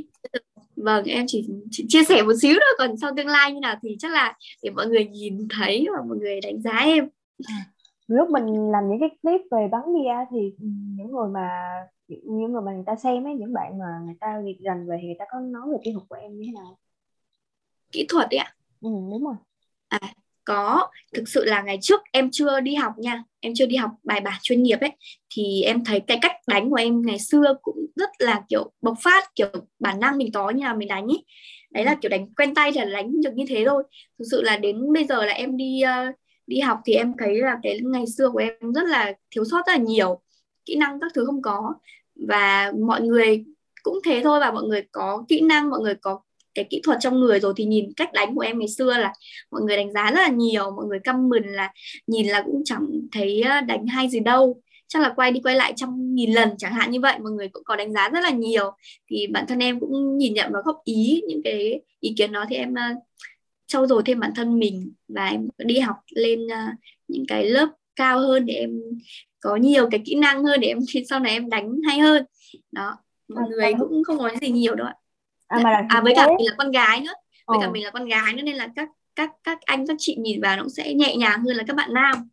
[0.75, 3.75] vâng em chỉ, chỉ chia sẻ một xíu thôi còn sau tương lai như nào
[3.81, 7.09] thì chắc là để mọi người nhìn thấy và mọi người đánh giá em.
[7.45, 7.55] À,
[8.07, 10.53] lúc mình làm những cái clip về bắn bia thì
[10.97, 11.49] những người mà
[12.07, 14.97] những người mà người ta xem ấy những bạn mà người ta việc rành về
[15.01, 16.77] thì người ta có nói về kỹ thuật của em như thế nào?
[17.91, 18.53] Kỹ thuật ấy ạ.
[18.81, 19.35] Ừ, đúng rồi.
[19.87, 19.99] À
[20.47, 20.87] có.
[21.13, 23.23] Thực sự là ngày trước em chưa đi học nha.
[23.39, 24.91] Em chưa đi học bài bản chuyên nghiệp ấy.
[25.29, 28.97] Thì em thấy cái cách đánh của em ngày xưa cũng rất là kiểu bộc
[29.03, 29.47] phát kiểu
[29.79, 31.25] bản năng mình có như là mình đánh ấy.
[31.71, 33.83] Đấy là kiểu đánh quen tay là đánh được như thế thôi.
[34.19, 36.15] Thực sự là đến bây giờ là em đi uh,
[36.47, 39.57] đi học thì em thấy là cái ngày xưa của em rất là thiếu sót
[39.67, 40.21] rất là nhiều.
[40.65, 41.73] Kỹ năng các thứ không có.
[42.27, 43.45] Và mọi người
[43.83, 46.19] cũng thế thôi và mọi người có kỹ năng mọi người có
[46.57, 49.13] cái kỹ thuật trong người rồi thì nhìn cách đánh của em ngày xưa là
[49.51, 51.71] mọi người đánh giá rất là nhiều mọi người căm mừng là
[52.07, 54.61] nhìn là cũng chẳng thấy đánh hay gì đâu.
[54.87, 57.47] Chắc là quay đi quay lại trăm nghìn lần chẳng hạn như vậy mọi người
[57.47, 58.71] cũng có đánh giá rất là nhiều.
[59.09, 62.45] Thì bản thân em cũng nhìn nhận và góp ý những cái ý kiến đó
[62.49, 63.03] thì em uh,
[63.67, 67.69] trau dồi thêm bản thân mình và em đi học lên uh, những cái lớp
[67.95, 68.81] cao hơn để em
[69.39, 72.25] có nhiều cái kỹ năng hơn để em sau này em đánh hay hơn.
[72.71, 74.93] Đó mọi à, người cũng không nói gì nhiều đâu ạ
[75.47, 77.13] à, mà là à với cả mình là con gái nữa.
[77.47, 80.15] Với cả mình là con gái nữa nên là các các các anh các chị
[80.19, 82.29] nhìn vào nó cũng sẽ nhẹ nhàng hơn là các bạn nam.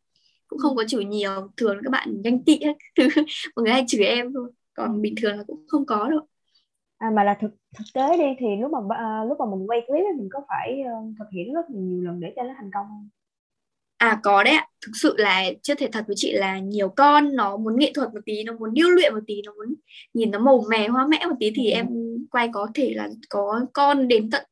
[0.46, 2.60] Cũng không có chửi nhiều thường các bạn ganh tị
[2.96, 3.08] thứ.
[3.56, 4.50] Mọi người hay chửi em thôi.
[4.74, 6.20] Còn bình thường là cũng không có đâu.
[6.98, 9.80] À mà là thực thực tế đi thì lúc mà à, lúc mà mình quay
[9.86, 12.70] clip mình có phải uh, thực hiện rất là nhiều lần để cho nó thành
[12.74, 13.08] công không
[14.04, 17.36] À có đấy ạ, thực sự là chưa thể thật với chị là nhiều con
[17.36, 19.74] nó muốn nghệ thuật một tí, nó muốn điêu luyện một tí, nó muốn
[20.14, 21.74] nhìn nó màu mè hoa mẽ một tí thì ừ.
[21.74, 21.88] em
[22.30, 24.46] quay có thể là có con đến tận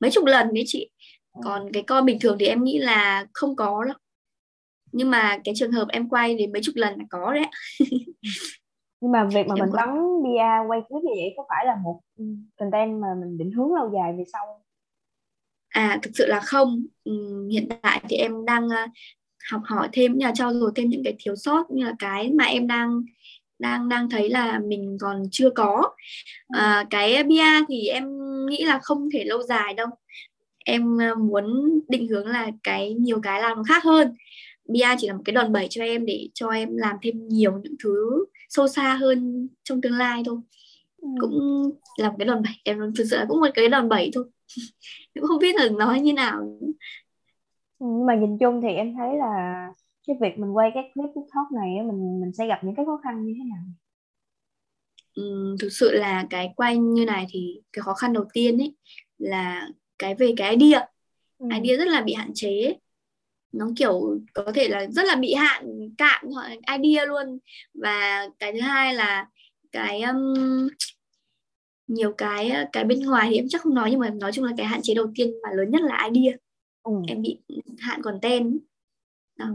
[0.00, 0.90] mấy chục lần đấy chị.
[1.32, 1.40] Ừ.
[1.44, 3.96] Còn cái con bình thường thì em nghĩ là không có đâu.
[4.92, 7.46] Nhưng mà cái trường hợp em quay đến mấy chục lần là có đấy.
[9.00, 11.76] Nhưng mà việc mà em mình bắn bia quay clip như vậy có phải là
[11.82, 12.00] một
[12.56, 14.65] content mà mình định hướng lâu dài về sau
[15.76, 16.84] à thực sự là không.
[17.10, 18.90] Uhm, hiện tại thì em đang uh,
[19.50, 22.30] học hỏi thêm nhà là trao dồi thêm những cái thiếu sót như là cái
[22.32, 23.02] mà em đang
[23.58, 25.82] đang đang thấy là mình còn chưa có.
[26.48, 28.04] À, cái bia thì em
[28.46, 29.86] nghĩ là không thể lâu dài đâu.
[30.64, 34.14] Em ờ, muốn định hướng là cái nhiều cái làm khác hơn.
[34.68, 37.52] Bia chỉ là một cái đòn bẩy cho em để cho em làm thêm nhiều
[37.62, 40.38] những thứ sâu xa hơn trong tương lai thôi
[41.02, 41.08] ừ.
[41.20, 41.32] cũng
[41.98, 42.52] là một cái đòn bẩy.
[42.64, 44.24] Em thực sự là cũng một cái đòn bẩy thôi.
[45.14, 46.58] Cũng không biết là nói như nào
[47.78, 49.66] ừ, nhưng mà nhìn chung thì em thấy là
[50.06, 53.00] cái việc mình quay các clip tiktok này mình mình sẽ gặp những cái khó
[53.04, 53.64] khăn như thế nào?
[55.14, 58.74] Ừ, thực sự là cái quay như này thì cái khó khăn đầu tiên ấy
[59.18, 60.86] là cái về cái idea.
[61.38, 61.46] Ừ.
[61.62, 62.76] idea rất là bị hạn chế.
[63.52, 66.50] Nó kiểu có thể là rất là bị hạn cạn hoặc
[66.82, 67.38] idea luôn.
[67.74, 69.26] Và cái thứ hai là
[69.76, 70.68] cái um,
[71.86, 74.52] nhiều cái cái bên ngoài thì em chắc không nói nhưng mà nói chung là
[74.56, 76.36] cái hạn chế đầu tiên mà lớn nhất là idea
[76.82, 76.92] ừ.
[77.08, 77.42] em bị
[77.78, 78.58] hạn content
[79.36, 79.46] đó.
[79.46, 79.52] Ừ.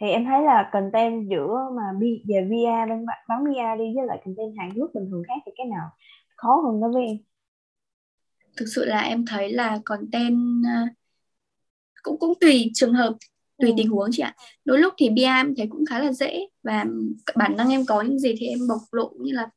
[0.00, 1.82] thì em thấy là content giữa mà
[2.28, 5.52] về VR bên bán VR đi với lại content hài hước bình thường khác thì
[5.56, 5.90] cái nào
[6.36, 7.16] khó hơn đó với em
[8.56, 10.88] thực sự là em thấy là content à,
[12.02, 13.14] cũng cũng tùy trường hợp
[13.60, 13.74] tùy ừ.
[13.76, 14.34] tình huống chị ạ.
[14.64, 16.84] Đôi lúc thì BM em thấy cũng khá là dễ và
[17.36, 19.48] bản năng em có những gì thì em bộc lộ như là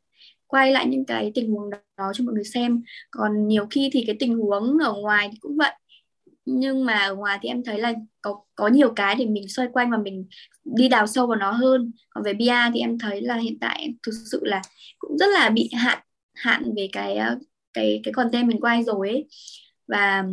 [0.48, 2.84] quay lại những cái tình huống đó cho mọi người xem.
[3.12, 5.72] Còn nhiều khi thì cái tình huống ở ngoài thì cũng vậy.
[6.46, 9.68] Nhưng mà ở ngoài thì em thấy là có có nhiều cái để mình xoay
[9.74, 10.26] quanh và mình
[10.64, 11.92] đi đào sâu vào nó hơn.
[12.10, 14.62] Còn về bia thì em thấy là hiện tại thực sự là
[15.00, 16.00] cũng rất là bị hạn
[16.36, 17.18] hạn về cái
[17.74, 19.28] cái cái content mình quay rồi ấy.
[19.88, 20.24] Và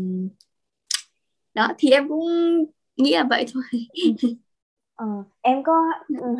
[1.54, 2.28] đó thì em cũng
[3.00, 3.62] nghĩ là vậy thôi.
[5.00, 5.06] Ờ,
[5.40, 5.72] em có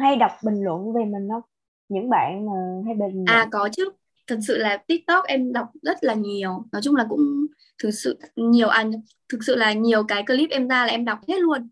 [0.01, 1.43] hay đọc bình luận về mình không?
[1.89, 2.53] Những bạn mà
[2.87, 3.91] hay bình à có chứ.
[4.27, 6.65] Thật sự là tiktok em đọc rất là nhiều.
[6.73, 7.47] Nói chung là cũng
[7.83, 8.85] thực sự nhiều à
[9.29, 11.69] thực sự là nhiều cái clip em ra là em đọc hết luôn.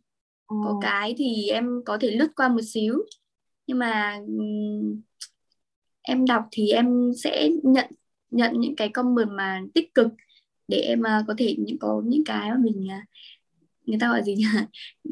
[0.48, 0.57] Ừ.
[0.64, 2.98] có cái thì em có thể lướt qua một xíu.
[3.66, 4.18] Nhưng mà
[6.03, 7.87] em đọc thì em sẽ nhận
[8.31, 10.09] nhận những cái comment mà tích cực
[10.68, 13.09] để em có thể những có những cái mà mình uh,
[13.88, 14.44] người ta gọi gì nhỉ?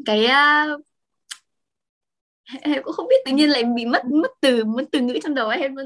[0.05, 0.81] Cái uh,
[2.61, 5.35] em cũng không biết tự nhiên lại bị mất mất từ mất từ ngữ trong
[5.35, 5.85] đầu em luôn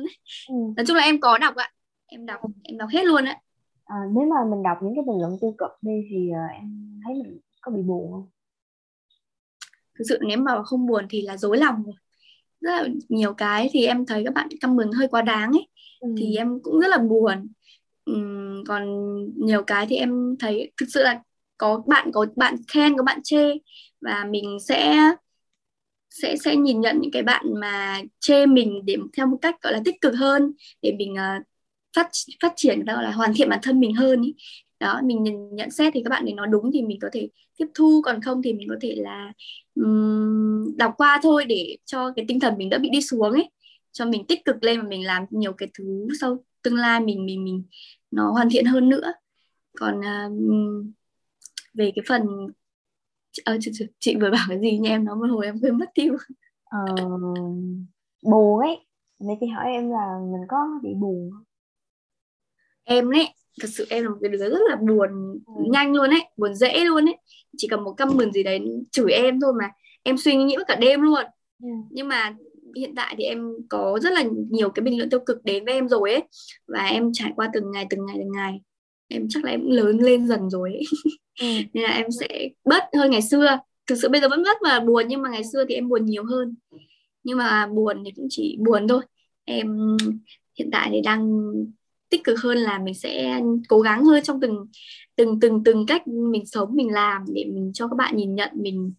[0.50, 0.56] ừ.
[0.78, 1.72] nói chung là em có đọc ạ.
[2.06, 3.38] Em đọc em đọc hết luôn á
[3.86, 7.00] à, nếu mà mình đọc những cái bình luận tiêu cực đi thì uh, em
[7.06, 8.30] thấy mình có bị buồn không?
[10.00, 11.96] Thực sự nếu mà không buồn thì là dối lòng rồi.
[12.62, 15.68] Rất là nhiều cái thì em thấy các bạn comment hơi quá đáng ấy.
[16.00, 16.16] Ừ.
[16.18, 17.48] thì em cũng rất là buồn.
[18.12, 18.86] Uhm, còn
[19.46, 21.22] nhiều cái thì em thấy thực sự là
[21.62, 23.52] có bạn có bạn khen có bạn chê.
[24.02, 24.98] Và mình sẽ
[26.10, 29.74] sẽ sẽ nhìn nhận những cái bạn mà chê mình để theo một cách gọi
[29.74, 31.44] là tích cực hơn để mình uh,
[31.96, 32.10] phát
[32.42, 34.36] phát triển gọi là hoàn thiện bản thân mình hơn ý.
[34.80, 37.30] đó mình nhìn nhận xét thì các bạn ấy nói đúng thì mình có thể
[37.58, 39.34] tiếp thu còn không thì mình có thể là
[39.76, 43.50] um, đọc qua thôi để cho cái tinh thần mình đỡ bị đi xuống ấy.
[43.92, 47.26] Cho mình tích cực lên và mình làm nhiều cái thứ sau tương lai mình
[47.26, 47.64] mình mình
[48.12, 49.14] nó hoàn thiện hơn nữa.
[49.80, 50.86] Còn uh,
[51.74, 52.22] về cái phần
[53.46, 55.78] à, chị, chị, chị vừa bảo cái gì nha em nói một hồi em quên
[55.78, 56.18] mất tiêu.
[56.64, 56.96] Ờ,
[58.24, 58.86] buồn ấy.
[59.20, 61.44] Nên chị hỏi em là mình có bị buồn không?
[62.84, 63.28] Em ấy
[63.62, 65.10] thật sự em là một cái đứa rất là buồn
[65.46, 65.54] ừ.
[65.72, 67.18] nhanh luôn ấy buồn dễ luôn ấy.
[67.58, 69.70] Chỉ cần một căm mừng gì đấy chửi em thôi mà
[70.04, 71.24] em suy nghĩ cả đêm luôn.
[71.64, 71.70] Ừ.
[71.90, 72.36] nhưng mà
[72.76, 75.74] hiện tại thì em có rất là nhiều cái bình luận tiêu cực đến với
[75.74, 76.24] em rồi ấy.
[76.68, 78.62] Và em trải qua từng ngày từng ngày từng ngày.
[79.08, 80.84] Em chắc là em cũng lớn lên dần rồi ấy.
[81.42, 81.48] Ừ.
[81.74, 83.60] nên là em sẽ bớt hơn ngày xưa.
[83.88, 86.06] Thực sự bây giờ vẫn rất là buồn nhưng mà ngày xưa thì em buồn
[86.06, 86.56] nhiều hơn.
[87.24, 89.02] Nhưng mà buồn thì cũng chỉ buồn thôi.
[89.46, 89.98] Em
[90.60, 91.52] hiện tại thì đang
[92.10, 94.68] tích cực hơn là mình sẽ cố gắng hơn trong từng
[95.16, 98.50] từng từng từng cách mình sống mình làm để mình cho các bạn nhìn nhận
[98.54, 98.94] mình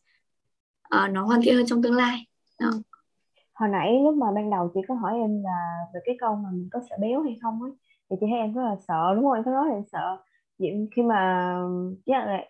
[0.94, 2.26] uh, nó hoàn thiện hơn trong tương lai.
[2.60, 2.70] Đó.
[3.54, 6.48] hồi nãy lúc mà ban đầu chị có hỏi em là về cái câu mà
[6.52, 7.72] mình có sợ béo hay không ấy
[8.10, 9.32] thì chị thấy em rất là sợ đúng không?
[9.32, 10.16] Em có nói là em sợ
[10.96, 11.54] khi mà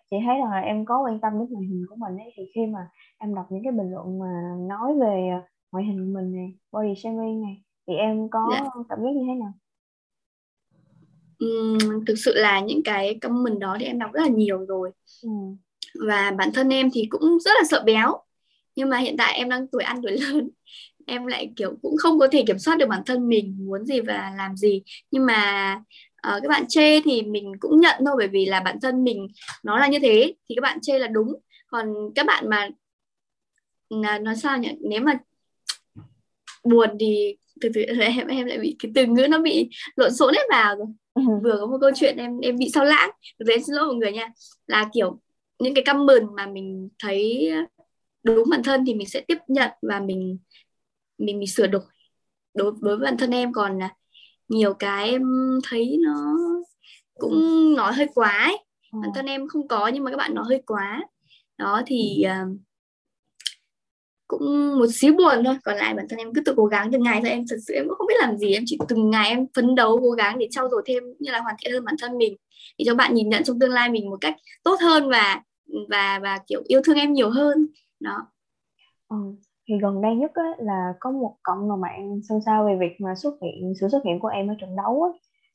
[0.09, 2.43] chị thấy rằng là em có quan tâm đến ngoại hình của mình ấy thì
[2.55, 2.79] khi mà
[3.17, 5.31] em đọc những cái bình luận mà nói về
[5.71, 8.63] ngoại hình của mình này body shaming này thì em có dạ.
[8.89, 9.53] cảm giác như thế nào?
[11.45, 14.91] Uhm, thực sự là những cái comment đó thì em đọc rất là nhiều rồi.
[15.23, 15.29] Ừ.
[16.07, 18.17] và bản thân em thì cũng rất là sợ béo.
[18.75, 20.49] Nhưng mà hiện tại em đang tuổi ăn tuổi lớn.
[21.05, 24.01] Em lại kiểu cũng không có thể kiểm soát được bản thân mình muốn gì
[24.01, 24.83] và làm gì.
[25.11, 25.81] Nhưng mà
[26.27, 29.27] uh, các bạn chê thì mình cũng nhận thôi bởi vì là bản thân mình
[29.63, 31.33] nó là như thế thì các bạn chê là đúng.
[31.67, 32.69] Còn các bạn mà
[34.17, 34.69] nói sao nhỉ?
[34.81, 35.19] Nếu mà
[36.63, 40.33] buồn thì từ từ em em lại bị cái từ ngữ nó bị lộn xộn
[40.33, 40.87] hết vào rồi.
[41.13, 41.21] Ừ.
[41.43, 43.09] vừa có một câu chuyện em em bị sao lãng.
[43.39, 44.27] Thực tế xin lỗi mọi người nha.
[44.67, 45.19] Là kiểu
[45.59, 47.51] những cái comment mà mình thấy
[48.23, 50.37] đúng bản thân thì mình sẽ tiếp nhận và mình
[51.17, 51.81] mình mình sửa đổi
[52.53, 53.53] đối đối với bản thân em.
[53.53, 53.89] Còn là
[54.53, 55.23] nhiều cái em
[55.69, 56.35] thấy nó
[57.19, 58.57] cũng nói hơi quá ấy.
[58.91, 58.99] Ừ.
[59.01, 61.01] bản thân em không có nhưng mà các bạn nói hơi quá.
[61.57, 62.57] Đó thì uh,
[64.27, 65.57] cũng một xíu buồn thôi.
[65.63, 67.29] Còn lại bản thân em cứ tự cố gắng từng ngày thôi.
[67.29, 68.53] Em thật sự em cũng không biết làm gì.
[68.53, 71.39] Em chỉ từng ngày em phấn đấu cố gắng để trau dồi thêm như là
[71.39, 72.35] hoàn thiện hơn bản thân mình.
[72.77, 75.41] Để cho bạn nhìn nhận trong tương lai mình một cách tốt hơn và
[75.89, 77.67] và và kiểu yêu thương em nhiều hơn.
[77.99, 78.27] Đó.
[79.09, 79.17] Ừ.
[79.67, 83.01] thì gần đây nhất á, là có một cộng đồng mạng xôn xao về việc
[83.01, 85.09] mà xuất hiện sự xuất hiện của em ở trận đấu á.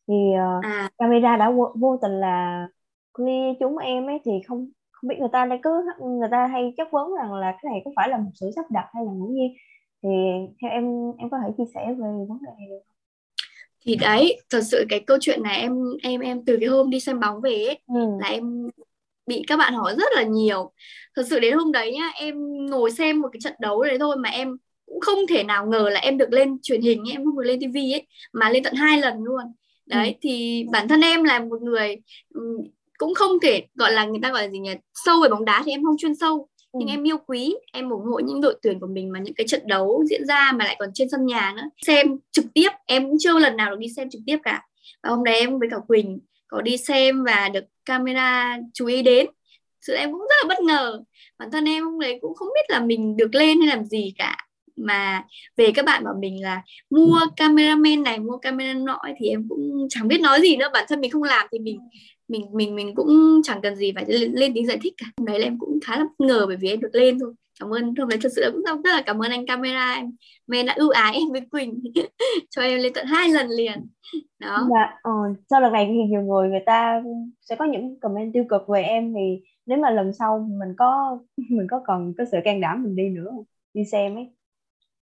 [0.09, 0.91] thì uh, à.
[0.99, 2.69] camera đã vô, vô tình là
[3.15, 6.75] clear chúng em ấy thì không không biết người ta lại cứ người ta hay
[6.77, 9.13] chất vấn rằng là cái này có phải là một sự sắp đặt hay là
[9.13, 9.55] ngẫu nhiên
[10.03, 10.09] thì
[10.63, 10.85] theo em
[11.19, 12.95] em có thể chia sẻ về vấn đề này được không?
[13.87, 17.01] thì đấy thật sự cái câu chuyện này em em em từ cái hôm đi
[17.01, 18.19] xem bóng về ấy, ừ.
[18.21, 18.69] là em
[19.29, 20.73] bị các bạn hỏi rất là nhiều.
[21.17, 24.17] Thật sự đến hôm đấy nhá em ngồi xem một cái trận đấu đấy thôi
[24.17, 27.25] mà em cũng không thể nào ngờ là em được lên truyền hình ấy, em
[27.25, 29.45] không được lên tivi ấy mà lên tận hai lần luôn.
[29.87, 30.15] Đấy ừ.
[30.21, 31.97] thì bản thân em là một người
[32.99, 34.75] cũng không thể gọi là người ta gọi là gì nhỉ?
[34.95, 36.49] Sâu về bóng đá thì em không chuyên sâu.
[36.73, 36.79] Ừ.
[36.79, 39.47] nhưng em yêu quý em ủng hộ những đội tuyển của mình mà những cái
[39.47, 41.63] trận đấu diễn ra mà lại còn trên sân nhà nữa.
[41.87, 44.63] Xem trực tiếp em cũng chưa lần nào được đi xem trực tiếp cả.
[45.03, 49.03] Và hôm đấy em với cả Quỳnh có đi xem và được camera chú ý
[49.03, 49.27] đến.
[49.81, 51.01] Sự em cũng rất là bất ngờ.
[51.39, 54.13] Bản thân em hôm đấy cũng không biết là mình được lên hay làm gì
[54.19, 54.37] cả.
[54.77, 55.25] Mà
[55.57, 59.87] về các bạn bảo mình là mua cameraman này mua camera nọ thì em cũng
[59.91, 60.69] chẳng biết nói gì nữa.
[60.73, 61.79] Bản thân mình không làm thì mình
[62.29, 65.07] mình mình mình cũng chẳng cần gì phải lên, lên tiếng giải thích cả.
[65.27, 67.71] Đấy là em cũng khá là bất ngờ bởi vì em được lên thôi cảm
[67.71, 70.17] ơn hôm đấy thật sự cũng rất là cảm ơn anh camera em.
[70.47, 71.83] Men đã ưu ái em với quỳnh.
[72.51, 73.87] Cho em lên tận hai lần liền.
[74.39, 74.67] Đó.
[74.71, 75.11] Dạ, ờ,
[75.51, 77.03] sau lần này thì nhiều người người ta
[77.41, 81.19] sẽ có những comment tiêu cực về em thì nếu mà lần sau mình có
[81.51, 83.45] mình có còn có sự can đảm mình đi nữa không
[83.75, 84.29] đi xem ấy.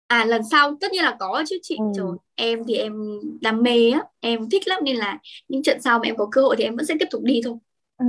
[0.07, 1.77] À lần sau tất nhiên là có chứ chị.
[1.79, 1.85] Ừ.
[1.95, 2.93] rồi em thì em
[3.41, 4.03] đam mê á.
[4.19, 6.75] Em thích lắm nên là những trận sau mà em có cơ hội thì em
[6.75, 7.55] vẫn sẽ tiếp tục đi thôi.
[7.97, 8.05] Ừ.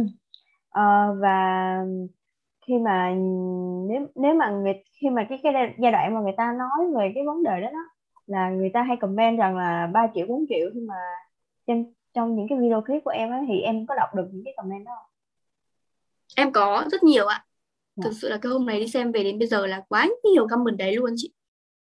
[0.70, 1.76] à, và
[2.66, 3.14] khi mà
[3.88, 7.12] nếu nếu mà người khi mà cái cái giai đoạn mà người ta nói về
[7.14, 7.78] cái vấn đề đó đó
[8.26, 10.94] là người ta hay comment rằng là 3 triệu 4 triệu nhưng mà
[11.66, 14.44] trên trong những cái video clip của em á thì em có đọc được những
[14.44, 15.10] cái comment đó không?
[16.36, 17.44] Em có rất nhiều ạ.
[17.96, 18.02] Dạ.
[18.04, 20.46] Thực sự là cái hôm này đi xem về đến bây giờ là quá nhiều
[20.50, 21.32] comment đấy luôn chị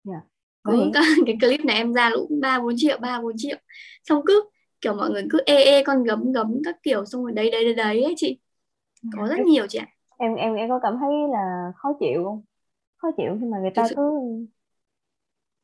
[0.09, 0.23] yeah.
[0.23, 0.27] Dạ.
[0.63, 3.57] Có cái, cái clip này em ra cũng ba bốn triệu ba bốn triệu
[4.03, 4.49] xong cứ
[4.81, 7.63] kiểu mọi người cứ ê ê con gấm gấm các kiểu xong rồi đấy đấy
[7.63, 8.39] đấy đấy ấy chị
[9.17, 9.87] có rất nhiều chị ạ
[10.21, 12.41] em em em có cảm thấy là khó chịu không?
[12.97, 14.11] Khó chịu khi mà người ta thực sự, cứ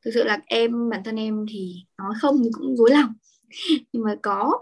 [0.06, 3.14] thực sự là em bản thân em thì nói không thì cũng dối lòng.
[3.94, 4.60] Nhưng mà có.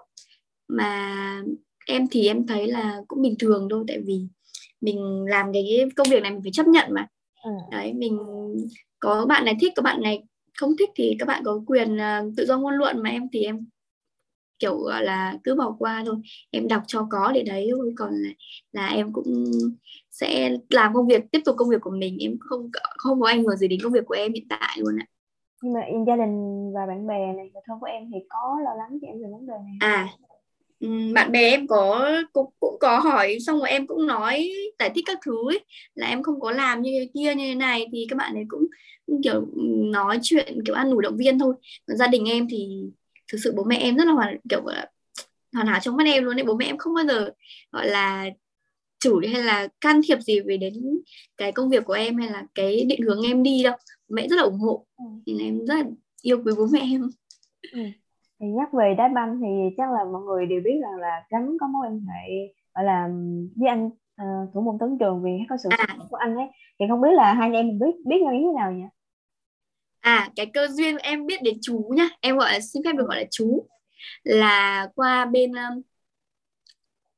[0.67, 1.41] Mà
[1.87, 4.27] em thì em thấy là cũng bình thường thôi tại vì
[4.81, 7.07] mình làm cái công việc này mình phải chấp nhận mà.
[7.43, 7.51] Ừ.
[7.71, 8.19] đấy mình
[8.99, 10.23] có bạn này thích có bạn này
[10.57, 13.43] không thích thì các bạn có quyền uh, tự do ngôn luận mà em thì
[13.43, 13.67] em
[14.59, 16.15] kiểu là cứ bỏ qua thôi.
[16.51, 18.29] Em đọc cho có để đấy thôi còn là,
[18.71, 19.51] là em cũng
[20.11, 22.17] sẽ làm công việc tiếp tục công việc của mình.
[22.19, 24.95] Em không không có ảnh hưởng gì đến công việc của em hiện tại luôn
[24.99, 25.05] ạ.
[25.61, 28.71] Nhưng mà gia đình và bạn bè này người thân của em thì có lo
[28.77, 29.77] lắng cho em về vấn đề này?
[29.79, 30.07] À
[31.13, 35.03] bạn bè em có cũng, cũng có hỏi xong rồi em cũng nói giải thích
[35.07, 35.59] các thứ ấy,
[35.95, 38.45] là em không có làm như thế kia như thế này thì các bạn ấy
[38.47, 38.67] cũng
[39.23, 39.45] kiểu
[39.91, 41.55] nói chuyện kiểu ăn ủi động viên thôi.
[41.87, 42.83] Gia đình em thì
[43.31, 44.61] thực sự bố mẹ em rất là hoàn kiểu
[45.53, 47.29] hoàn hảo trong mắt em luôn đấy bố mẹ em không bao giờ
[47.71, 48.29] gọi là
[48.99, 50.73] chửi hay là can thiệp gì về đến
[51.37, 53.75] cái công việc của em hay là cái định hướng em đi đâu
[54.09, 55.05] mẹ rất là ủng hộ ừ.
[55.25, 55.83] nên em rất là
[56.21, 57.09] yêu quý bố mẹ em
[57.73, 57.79] ừ.
[58.39, 61.57] thì nhắc về đá banh thì chắc là mọi người đều biết rằng là gắn
[61.59, 63.09] có mối quan hệ gọi là
[63.55, 63.85] với anh
[64.21, 65.97] uh, thủ môn tấn trường vì có sự à.
[66.09, 66.47] của anh ấy
[66.79, 68.83] thì không biết là hai anh em mình biết biết nhau như thế nào nhỉ
[70.05, 72.09] à cái cơ duyên em biết đến chú nhá.
[72.21, 73.67] Em gọi là xin phép được gọi là chú.
[74.23, 75.51] Là qua bên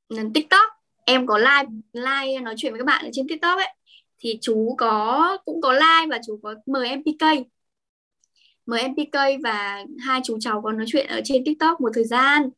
[0.10, 0.72] um, tiktok.
[1.06, 3.74] Em có live live nói chuyện với các bạn ở trên tiktok ấy.
[4.20, 7.24] Thì chú có cũng có like và chú có mời em PK
[8.66, 12.04] mời em PK và hai chú cháu có nói chuyện ở trên TikTok một thời
[12.06, 12.50] gian.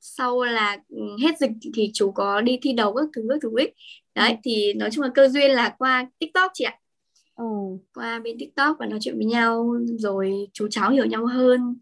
[0.00, 3.50] Sau là ừ, hết dịch thì chú có đi thi đấu các thứ các thứ
[3.56, 3.74] ấy.
[4.14, 4.36] Đấy ừ.
[4.44, 6.78] thì nói chung là cơ duyên là qua TikTok chị ạ
[7.36, 7.44] ừ.
[7.94, 11.76] qua bên TikTok và nói chuyện với nhau rồi chú cháu hiểu nhau hơn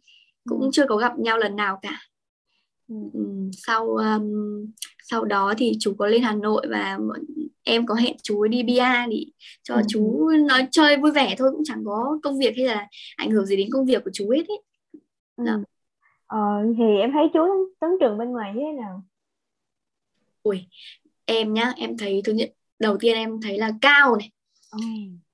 [0.49, 0.69] cũng ừ.
[0.73, 2.01] chưa có gặp nhau lần nào cả
[2.89, 3.21] ừ.
[3.53, 4.33] sau um,
[5.03, 6.99] sau đó thì chú có lên Hà Nội và
[7.63, 9.25] em có hẹn chú đi bia để
[9.63, 9.83] cho ừ.
[9.89, 12.87] chú nói chơi vui vẻ thôi cũng chẳng có công việc hay là
[13.17, 14.63] ảnh hưởng gì đến công việc của chú hết ấy.
[15.37, 15.45] Ừ.
[16.27, 16.39] Ờ,
[16.79, 17.41] thì em thấy chú
[17.81, 19.03] tấn trường bên ngoài như thế nào?
[20.43, 20.67] Ui,
[21.25, 24.31] em nhá, em thấy thứ nhất đầu tiên em thấy là cao này.
[24.73, 24.79] Ừ.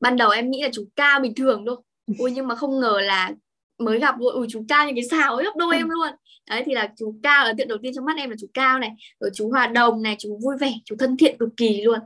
[0.01, 1.77] Ban đầu em nghĩ là chú cao bình thường thôi.
[2.18, 3.33] Ui nhưng mà không ngờ là
[3.79, 6.09] mới gặp ui chú cao như cái xào gấp đôi em luôn
[6.51, 8.79] đấy thì là chú cao ấn tượng đầu tiên trong mắt em là chú cao
[8.79, 11.98] này rồi chú hòa đồng này chú vui vẻ chú thân thiện cực kỳ luôn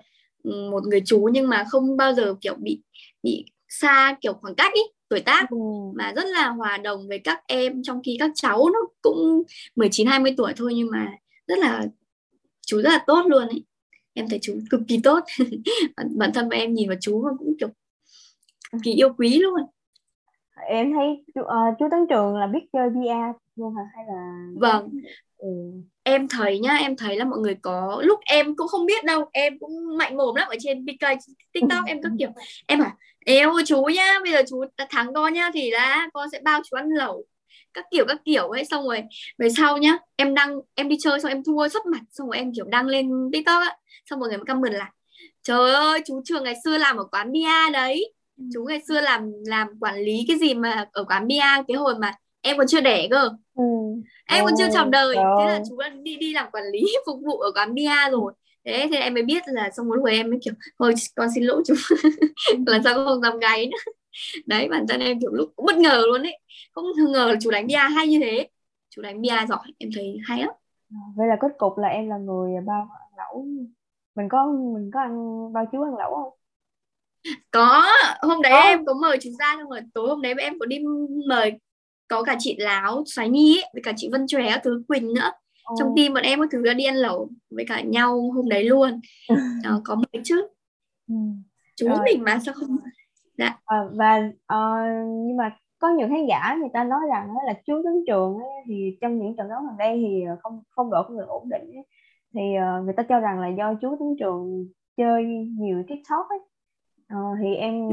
[0.44, 2.80] ừ, một người chú nhưng mà không bao giờ kiểu bị
[3.22, 5.56] bị xa kiểu khoảng cách ý tuổi tác ừ.
[5.94, 9.42] mà rất là hòa đồng với các em trong khi các cháu nó cũng
[9.76, 11.12] 19 20 tuổi thôi nhưng mà
[11.46, 11.86] rất là
[12.66, 13.64] chú rất là tốt luôn ấy
[14.14, 15.20] em thấy chú cực kỳ tốt.
[16.16, 17.68] Bản thân em nhìn vào chú mà cũng kiểu
[18.72, 19.60] cực kỳ yêu quý luôn.
[20.68, 23.82] Em thấy chú, uh, chú Tấn Trường là biết chơi VR luôn hả?
[23.96, 24.88] Hay là vâng.
[25.36, 25.48] Ừ.
[26.02, 29.24] em thấy nhá em thấy là mọi người có lúc em cũng không biết đâu
[29.32, 31.06] em cũng mạnh mồm lắm ở trên PK
[31.52, 32.30] TikTok em các kiểu.
[32.66, 32.92] Em bảo
[33.26, 36.76] eo chú nhá bây giờ chú thắng con nhá thì là con sẽ bao chú
[36.76, 37.24] ăn lẩu
[37.74, 38.64] các kiểu các kiểu ấy.
[38.64, 39.02] Xong rồi
[39.38, 42.36] về sau nhá em đăng em đi chơi xong em thua sắp mặt xong rồi
[42.36, 43.76] em kiểu đăng lên tiktok á.
[44.10, 44.90] Xong mọi người mới comment là
[45.42, 48.12] trời ơi chú trường ngày xưa làm ở quán bia đấy.
[48.54, 51.94] Chú ngày xưa làm làm quản lý cái gì mà ở quán bia cái hồi
[51.98, 53.30] mà em còn chưa đẻ cơ.
[53.54, 53.64] Ừ.
[54.26, 55.14] em còn chưa chào đời.
[55.14, 55.24] Rồi.
[55.40, 58.32] thế là chú đã đi đi làm quản lý phục vụ ở quán bia rồi.
[58.64, 61.44] Thế thì em mới biết là xong một lúc em mới kiểu thôi con xin
[61.44, 61.74] lỗi chú.
[62.66, 63.92] Lần sau không dám gáy nữa
[64.46, 66.38] đấy bản thân em kiểu lúc cũng bất ngờ luôn ấy
[66.72, 68.48] không ngờ là chú đánh bia hay như thế
[68.90, 70.50] chú đánh bia giỏi em thấy hay lắm
[71.16, 73.46] vậy là kết cục là em là người bao ăn lẩu
[74.14, 75.12] mình có mình có ăn
[75.52, 76.32] bao chú ăn lẩu không
[77.50, 77.86] có
[78.22, 78.58] hôm đấy Ồ.
[78.62, 80.78] em có mời chú ra xong rồi tối hôm đấy em có đi
[81.28, 81.52] mời
[82.08, 85.30] có cả chị láo xoáy nhi ấy, với cả chị vân chòe thứ quỳnh nữa
[85.62, 85.74] Ồ.
[85.78, 89.00] trong team bọn em có thứ đi ăn lẩu với cả nhau hôm đấy luôn
[89.62, 90.48] à, có mời chứ
[91.08, 91.14] ừ.
[91.76, 91.98] chú Rồi.
[92.04, 92.76] mình mà sao không
[93.38, 93.58] dạ.
[93.64, 94.16] à, và
[94.54, 98.34] uh, nhưng mà có nhiều khán giả người ta nói rằng là chú tấn trường
[98.34, 101.48] ấy, thì trong những trận đấu gần đây thì không không độ không được ổn
[101.48, 101.86] định ấy.
[102.34, 104.66] thì uh, người ta cho rằng là do chú tấn trường
[104.96, 105.24] chơi
[105.58, 106.38] nhiều tiktok ấy
[107.12, 107.88] Ờ, thì em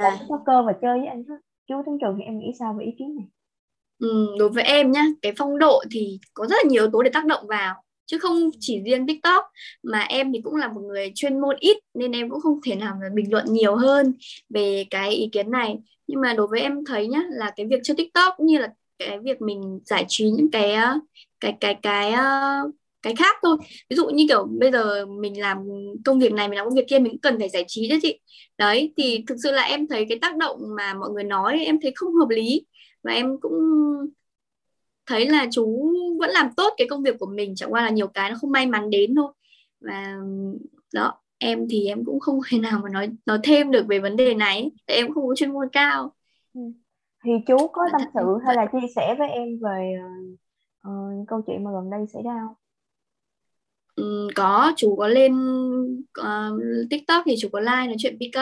[0.00, 0.18] à.
[0.28, 1.24] có cơ và chơi với anh
[1.66, 3.26] chú Tuấn Trường thì em nghĩ sao về ý kiến này?
[3.98, 7.02] Ừ, đối với em nhá, cái phong độ thì có rất là nhiều yếu tố
[7.02, 9.44] để tác động vào chứ không chỉ riêng TikTok,
[9.82, 12.74] mà em thì cũng là một người chuyên môn ít, nên em cũng không thể
[12.74, 14.14] nào mà bình luận nhiều hơn
[14.48, 15.76] về cái ý kiến này.
[16.06, 18.68] Nhưng mà đối với em thấy nhá, là cái việc chơi TikTok cũng như là
[18.98, 20.94] cái việc mình giải trí những cái ờ,
[21.40, 22.52] cái cái cái ờ,
[23.02, 23.56] cái khác thôi.
[23.90, 25.58] Ví dụ như kiểu bây giờ mình làm
[26.04, 27.98] công việc này, mình làm công việc kia, mình cũng cần phải giải trí chứ
[28.02, 28.20] chị.
[28.58, 31.78] Đấy, thì thực sự là em thấy cái tác động mà mọi người nói, em
[31.82, 32.66] thấy không hợp lý.
[33.02, 33.52] Và em cũng
[35.06, 38.06] thấy là chú vẫn làm tốt cái công việc của mình chẳng qua là nhiều
[38.06, 39.32] cái nó không may mắn đến thôi.
[39.80, 40.16] Và
[40.94, 44.16] đó em thì em cũng không thể nào mà nói nói thêm được về vấn
[44.16, 44.70] đề này.
[44.86, 46.12] Tại em không có chuyên môn cao.
[46.54, 46.60] Ừ.
[47.24, 49.92] thì chú có tâm sự hay là chia sẻ với em về
[50.88, 52.54] uh, câu chuyện mà gần đây xảy ra không?
[53.96, 54.72] Um, có.
[54.76, 55.34] Chú có lên
[56.20, 58.38] uh, tiktok thì chú có like nói chuyện pk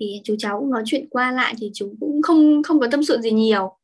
[0.00, 3.04] thì chú cháu cũng nói chuyện qua lại thì chú cũng không không có tâm
[3.04, 3.76] sự gì nhiều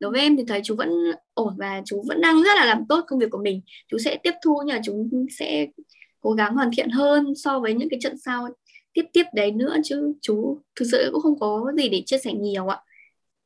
[0.00, 0.90] đối với em thì thấy chú vẫn
[1.34, 3.60] ổn và chú vẫn đang rất là làm tốt công việc của mình.
[3.88, 5.66] Chú sẽ tiếp thu nhưng mà chú sẽ
[6.20, 8.48] cố gắng hoàn thiện hơn so với những cái trận sau
[8.92, 12.32] tiếp tiếp đấy nữa chứ chú thực sự cũng không có gì để chia sẻ
[12.32, 12.78] nhiều ạ.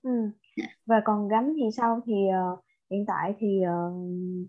[0.03, 0.11] Ừ.
[0.87, 2.01] và còn gắn thì sao?
[2.07, 4.47] Thì uh, hiện tại thì uh,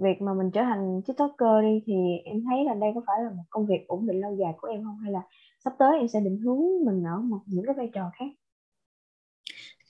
[0.00, 1.94] việc mà mình trở thành tiktoker đi thì
[2.24, 4.68] em thấy là đây có phải là một công việc ổn định lâu dài của
[4.68, 4.98] em không?
[4.98, 5.20] Hay là
[5.64, 8.26] sắp tới em sẽ định hướng mình ở một những cái vai trò khác?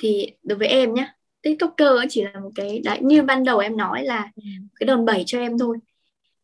[0.00, 1.17] Thì đối với em nhé
[1.48, 4.42] tiktoker chỉ là một cái đấy như ban đầu em nói là ừ.
[4.80, 5.78] cái đòn bẩy cho em thôi.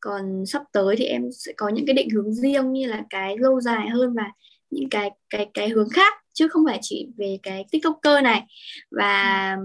[0.01, 3.37] Còn sắp tới thì em sẽ có những cái định hướng riêng như là cái
[3.39, 4.33] lâu dài hơn và
[4.71, 8.43] những cái cái cái hướng khác chứ không phải chỉ về cái tiktoker này.
[8.91, 9.57] Và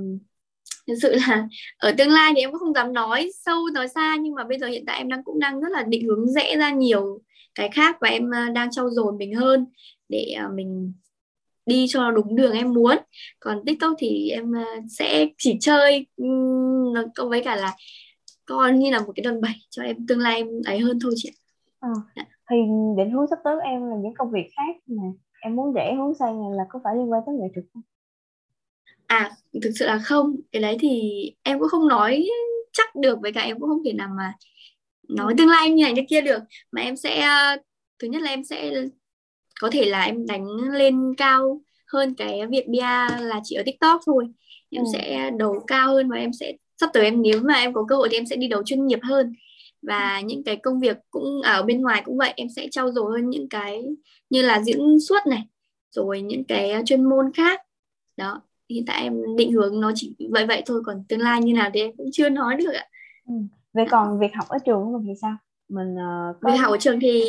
[0.88, 4.18] thực sự là ở tương lai thì em cũng không dám nói sâu nói xa
[4.22, 6.58] nhưng mà bây giờ hiện tại em đang cũng đang rất là định hướng rẽ
[6.58, 7.22] ra nhiều
[7.56, 9.66] cái khác và em ờ, đang trau dồi mình hơn
[10.10, 10.94] để ờ, mình
[11.70, 12.98] đi cho đúng đường em muốn.
[13.40, 16.08] Còn tiktok thì em ờ, sẽ chỉ chơi
[17.16, 17.76] cộng với cả là
[18.46, 21.14] con như là một cái đòn bẩy cho em tương lai em ấy hơn thôi
[21.16, 21.32] chị
[21.80, 21.90] ạ.
[22.16, 22.56] À, thì
[22.98, 25.04] định hướng sắp tới em là những công việc khác mà
[25.42, 27.84] em muốn rẽ hướng sang là có phải liên quan tới nghệ thuật không?
[29.08, 29.32] À
[29.64, 30.36] thực sự là không.
[30.52, 32.28] Cái đấy thì em cũng không nói
[32.74, 34.34] chắc được với cả em cũng không thể nào mà
[35.10, 36.40] nói tương lai như này như kia được.
[36.72, 37.28] Mà em sẽ
[38.00, 38.72] thứ nhất là em sẽ
[39.60, 42.82] có thể là em đánh lên cao hơn cái việc bia
[43.20, 44.28] là chỉ ở tiktok thôi
[44.70, 44.90] em ừ.
[44.94, 47.96] sẽ đầu cao hơn và em sẽ sắp tới em nếu mà em có cơ
[47.96, 49.34] hội thì em sẽ đi đấu chuyên nghiệp hơn
[49.82, 50.26] và ừ.
[50.26, 53.30] những cái công việc cũng ở bên ngoài cũng vậy em sẽ trau dồi hơn
[53.30, 53.84] những cái
[54.30, 55.48] như là diễn xuất này
[55.92, 57.62] rồi những cái chuyên môn khác
[58.18, 61.54] đó hiện tại em định hướng nó chỉ vậy vậy thôi còn tương lai như
[61.54, 62.86] nào thì em cũng chưa nói được ạ
[63.28, 63.34] ừ.
[63.74, 65.36] vậy còn việc học ở trường của mình thì sao
[65.70, 66.52] mình uh, có...
[66.52, 67.24] việc học ở trường thì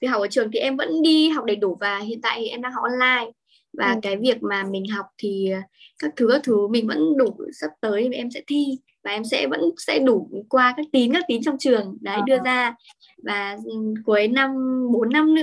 [0.00, 2.48] việc học ở trường thì em vẫn đi học đầy đủ và hiện tại thì
[2.48, 3.32] em đang học online
[3.72, 3.98] và ừ.
[4.02, 5.52] cái việc mà mình học thì
[5.98, 9.24] các thứ các thứ mình vẫn đủ sắp tới thì em sẽ thi và em
[9.24, 12.22] sẽ vẫn sẽ đủ qua các tín các tín trong trường đấy à.
[12.26, 12.74] đưa ra
[13.22, 14.50] và ừ, cuối năm
[14.92, 15.42] 4 năm nữa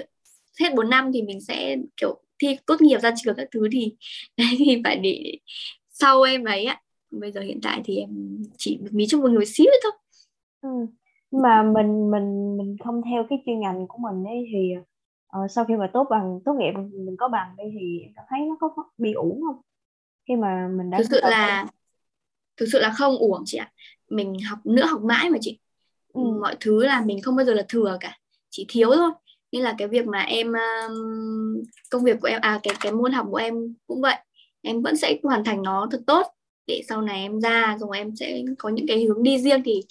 [0.60, 3.92] hết 4 năm thì mình sẽ kiểu thi tốt nghiệp ra trường các thứ thì
[4.38, 5.38] đấy thì phải để
[5.90, 6.82] sau em ấy ạ
[7.12, 9.92] bây giờ hiện tại thì em chỉ mí trong một người xíu thôi
[10.62, 10.70] ừ.
[11.32, 14.74] Mà mình mình mình không theo cái chuyên ngành của mình ấy thì
[15.44, 16.72] uh, sau khi mà tốt bằng tốt nghiệp
[17.06, 19.62] mình có bằng đi thì em cảm thấy nó có bị uổng không?
[20.28, 21.76] Khi mà mình đã thực sự là không?
[22.58, 23.72] thực sự là không uổng chị ạ.
[24.10, 25.60] Mình học nữa học mãi mà chị.
[26.14, 26.22] Ừ.
[26.42, 28.18] mọi thứ là mình không bao giờ là thừa cả
[28.50, 29.12] chỉ thiếu thôi.
[29.52, 30.54] Nên là cái việc mà em
[31.92, 34.16] công việc của em à cái cái môn học của em cũng vậy.
[34.62, 36.28] Em vẫn sẽ hoàn thành nó thật tốt
[36.68, 39.82] để sau này em ra rồi em sẽ có những cái hướng đi riêng thì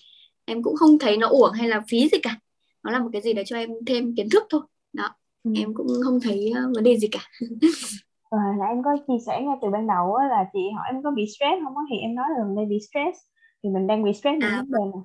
[0.46, 2.38] em cũng không thấy nó uổng hay là phí gì cả.
[2.84, 4.60] Nó là một cái gì để cho em thêm kiến thức thôi.
[4.92, 5.50] Đó ừ.
[5.56, 7.20] em cũng không thấy vấn đề gì cả.
[8.30, 11.02] À, là em có chia sẻ ngay từ ban đầu á, là chị hỏi em
[11.02, 13.18] có bị stress không á thì em nói là mình đang bị stress.
[13.62, 15.04] Thì mình đang bị stress à, vấn đề này.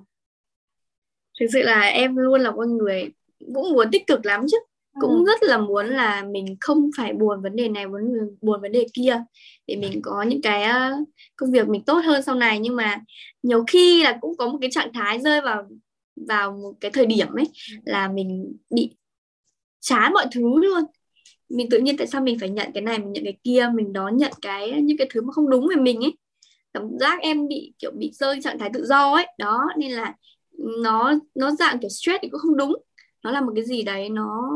[1.40, 3.10] thực sự là em luôn là con người
[3.54, 4.58] cũng muốn tích cực lắm chứ
[5.00, 5.24] cũng ừ.
[5.26, 8.02] rất là muốn là mình không phải buồn vấn đề này muốn
[8.40, 9.22] buồn vấn đề kia.
[9.66, 10.70] Để mình có những cái
[11.36, 12.58] công việc mình tốt hơn sau này.
[12.58, 13.00] Nhưng mà
[13.42, 15.68] nhiều khi là cũng có một cái trạng thái rơi vào
[16.28, 17.44] vào một cái thời điểm ấy
[17.84, 18.90] là mình bị
[19.80, 20.84] chán mọi thứ luôn.
[21.48, 23.92] Mình tự nhiên tại sao mình phải nhận cái này mình nhận cái kia mình
[23.92, 26.16] đón nhận cái những cái thứ mà không đúng về mình ấy.
[26.74, 29.26] Cảm giác em bị kiểu bị rơi trạng thái tự do ấy.
[29.38, 30.14] Đó nên là
[30.82, 32.74] nó nó dạng kiểu stress thì cũng không đúng.
[33.24, 34.52] Nó là một cái gì đấy nó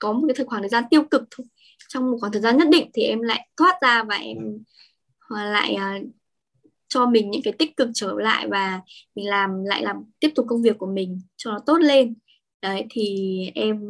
[0.00, 1.46] có một cái thời khoảng thời gian tiêu cực thôi.
[1.88, 4.38] Trong một khoảng thời gian nhất định thì em lại thoát ra và em
[5.30, 6.06] lại uh,
[6.88, 8.80] cho mình những cái tích cực trở lại và
[9.14, 12.14] mình làm lại làm tiếp tục công việc của mình cho nó tốt lên.
[12.62, 13.80] Đấy thì em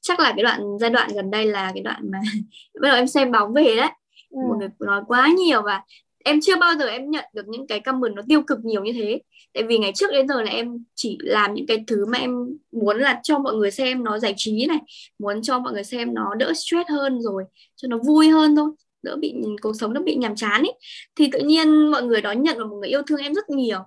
[0.00, 2.18] chắc là cái đoạn giai đoạn gần đây là cái đoạn mà
[2.80, 3.90] bắt đầu em xem bóng về đấy.
[4.30, 4.38] Ừ.
[4.48, 5.82] mọi người nói quá nhiều và
[6.28, 8.92] em chưa bao giờ em nhận được những cái comment nó tiêu cực nhiều như
[8.92, 9.20] thế.
[9.54, 12.30] Tại vì ngày trước đến giờ là em chỉ làm những cái thứ mà em
[12.72, 14.78] muốn là cho mọi người xem nó giải trí này
[15.18, 17.44] muốn cho mọi người xem nó đỡ stress hơn rồi
[17.76, 18.70] cho nó vui hơn thôi
[19.02, 20.72] đỡ bị cuộc sống nó bị nhàm chán ấy
[21.16, 23.78] thì tự nhiên mọi người đón nhận và mọi người yêu thương em rất nhiều.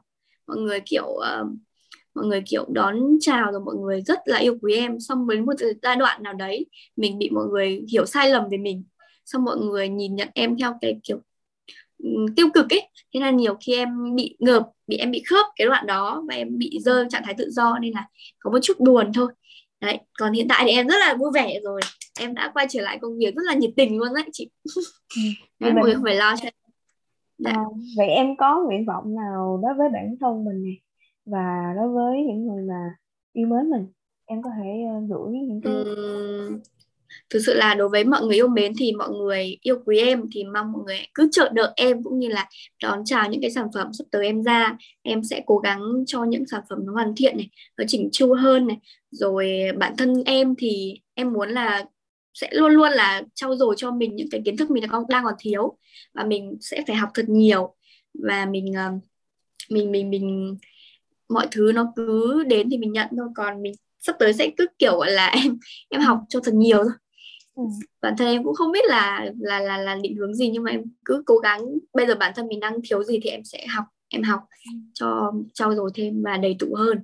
[0.47, 1.47] Mọi người kiểu uh,
[2.15, 4.99] mọi người kiểu đón chào rồi mọi người rất là yêu quý em.
[4.99, 6.65] Xong đến một giai đoạn nào đấy
[6.95, 8.83] mình bị mọi người hiểu sai lầm về mình.
[9.25, 11.17] Xong mọi người nhìn nhận em theo cái kiểu
[12.35, 12.89] tiêu cực ấy.
[13.13, 16.35] Thế là nhiều khi em bị ngợp bị em bị khớp cái đoạn đó và
[16.35, 18.07] em bị rơi trạng thái tự do nên là
[18.39, 19.31] có một chút buồn thôi.
[19.81, 21.81] Đấy còn hiện tại thì em rất là vui vẻ rồi.
[22.19, 24.49] Em đã quay trở lại công việc rất là nhiệt tình luôn đấy chị.
[24.75, 25.21] Ừ.
[25.59, 26.53] mọi người không phải lo cho em.
[27.45, 27.63] À,
[27.97, 30.81] vậy em có nguyện vọng nào đối với bản thân mình này
[31.25, 32.95] và đối với những người mà
[33.33, 33.87] yêu mến mình?
[34.25, 36.59] Em có thể uh, gửi những cái uhm,
[37.31, 40.23] thực sự là đối với mọi người yêu mến thì mọi người yêu quý em
[40.33, 42.49] thì mong mọi người cứ chờ đợi em cũng như là
[42.83, 44.77] đón chào những cái sản phẩm sắp tới em ra.
[45.01, 48.33] Em sẽ cố gắng cho những sản phẩm nó hoàn thiện này, nó chỉnh chu
[48.33, 48.77] hơn này.
[49.11, 51.85] Rồi bản thân em thì em muốn là
[52.33, 55.33] sẽ luôn luôn là trau dồi cho mình những cái kiến thức mình đang còn
[55.39, 55.77] thiếu
[56.13, 57.75] và mình sẽ phải học thật nhiều.
[58.13, 58.91] Và mình ờ,
[59.69, 60.57] mình mình mình,
[61.29, 63.27] mọi thứ nó cứ đến thì mình nhận thôi.
[63.35, 65.57] Còn mình sắp tới sẽ cứ, kiểu là em
[65.89, 66.91] em học cho thật nhiều thôi
[67.55, 67.63] ừ.
[68.01, 70.71] bản thân em cũng không biết là là là là định hướng gì nhưng mà
[70.71, 71.61] em cứ cố gắng.
[71.93, 74.41] Bây giờ bản thân mình đang thiếu gì thì em sẽ học em học
[74.93, 77.03] cho trau dồi thêm và đầy đủ hơn.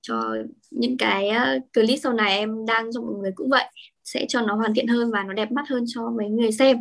[0.00, 0.36] Cho
[0.70, 1.30] những cái
[1.74, 3.64] clip sau này em đăng cho mọi người cũng vậy
[4.04, 6.76] sẽ cho nó hoàn thiện hơn và nó đẹp mắt hơn cho mấy người xem.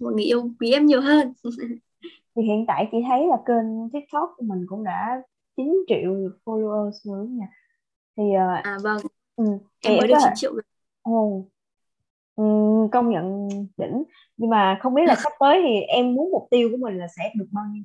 [0.00, 1.32] Mọi người yêu quý em nhiều hơn.
[2.36, 5.22] Thì hiện tại chị thấy là kênh tiktok của mình cũng đã
[5.56, 6.12] 9 triệu
[6.44, 7.46] followers rồi nha.
[8.16, 8.98] Thì uh, à vâng.
[9.36, 9.44] ừ,
[9.80, 10.62] em mới được 9 triệu rồi.
[11.02, 11.51] Ồ ừ,
[12.92, 14.02] công nhận đỉnh.
[14.36, 17.06] Nhưng mà không biết là sắp tới thì em muốn mục tiêu của mình là
[17.16, 17.82] sẽ được bao nhiêu?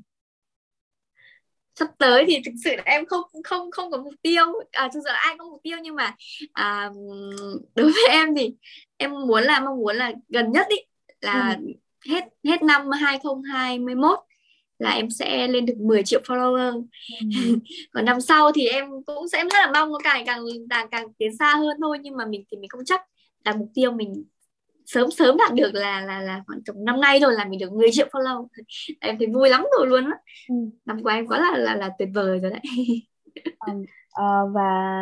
[1.76, 4.46] Sắp tới thì thực sự là em không không không có mục tiêu.
[4.72, 6.16] À thực sự là ai có mục tiêu nhưng mà
[6.54, 6.90] à,
[7.76, 8.54] đối với em thì
[8.98, 10.78] em muốn là mong muốn là gần nhất ý
[11.22, 11.74] là ừ.
[12.12, 14.20] hết hết năm 2021
[14.80, 16.84] là em sẽ lên được 10 triệu follower.
[17.22, 17.28] Ừ.
[17.94, 20.40] còn năm sau thì em cũng sẽ rất là mong nó càng càng
[20.70, 21.98] càng càng tiến xa hơn thôi.
[22.02, 23.02] Nhưng mà mình thì mình không chắc
[23.46, 24.24] là mục tiêu mình
[24.88, 27.74] sớm sớm đạt được là là là khoảng tầm năm nay thôi là mình được
[27.74, 28.48] 10 triệu follow.
[29.00, 30.18] Em thấy vui lắm rồi luôn á.
[30.50, 30.56] Ừ.
[30.86, 32.62] năm qua em quá là là là tuyệt vời rồi đấy.
[33.72, 33.86] Uh,
[34.54, 35.02] và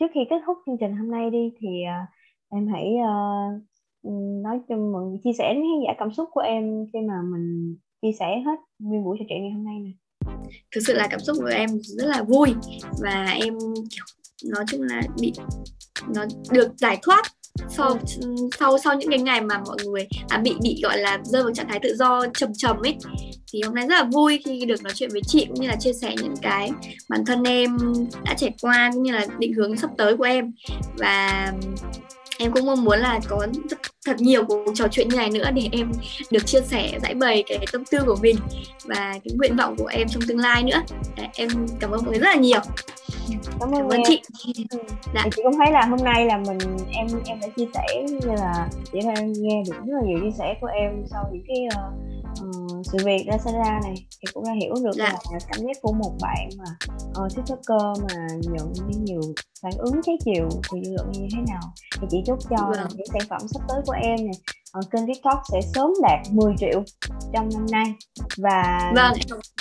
[0.00, 2.08] trước khi kết thúc chương trình hôm nay đi thì uh,
[2.50, 3.62] em hãy uh,
[4.42, 7.76] nói cho mọi người chia sẻ khán giả cảm xúc của em khi mà mình
[8.02, 9.94] chia sẻ hết nguyên buổi trò chuyện ngày hôm nay này
[10.74, 12.54] thực sự là cảm xúc của em rất là vui
[13.02, 13.58] và em
[14.44, 15.32] nói chung là bị
[16.14, 17.22] nó được giải thoát
[17.68, 17.98] sau
[18.58, 21.52] sau sau những cái ngày mà mọi người à, bị bị gọi là rơi vào
[21.54, 22.96] trạng thái tự do trầm trầm ấy
[23.52, 25.76] thì hôm nay rất là vui khi được nói chuyện với chị cũng như là
[25.76, 26.70] chia sẻ những cái
[27.08, 27.76] bản thân em
[28.24, 30.52] đã trải qua cũng như là định hướng sắp tới của em.
[30.98, 31.52] Và
[32.42, 33.46] em cũng mong muốn là có
[34.06, 35.92] thật nhiều cuộc trò chuyện như này nữa để em
[36.30, 38.36] được chia sẻ giải bày cái tâm tư của mình
[38.84, 40.82] và cái nguyện vọng của em trong tương lai nữa
[41.16, 41.48] Đấy, em
[41.80, 42.60] cảm ơn mọi người rất là nhiều
[43.60, 44.22] cảm ơn, cảm ơn chị
[44.70, 44.78] ừ.
[45.14, 45.24] dạ.
[45.36, 46.58] chị cũng thấy là hôm nay là mình
[46.90, 50.36] em em đã chia sẻ như là chị đang nghe được rất là nhiều chia
[50.38, 54.32] sẻ của em sau những cái uh, uh, sự việc đã xảy ra này thì
[54.32, 55.04] cũng đã hiểu được dạ.
[55.04, 56.88] là cảm giác của một bạn mà
[57.24, 58.72] uh, tiktoker mà nhận
[59.04, 59.20] nhiều
[59.62, 61.60] phản ứng trái chiều thì dư luận như thế nào?
[62.00, 62.88] Thì chị chúc cho vâng.
[62.94, 64.34] những sản phẩm sắp tới của em này
[64.72, 66.82] ở kênh tiktok sẽ sớm đạt 10 triệu
[67.32, 67.94] trong năm nay
[68.36, 69.12] và vâng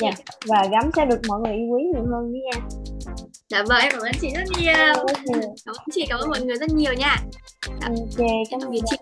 [0.02, 0.12] dạ,
[0.48, 2.62] và gắm sẽ được mọi người yêu quý nhiều hơn nữa nha.
[3.50, 4.74] Dạ vâng em cảm ơn chị rất nhiều.
[5.66, 6.06] Cảm ơn chị.
[6.10, 7.16] Cảm ơn mọi người rất nhiều nha.
[7.68, 7.88] Dạ.
[7.88, 8.98] ok cảm ơn chị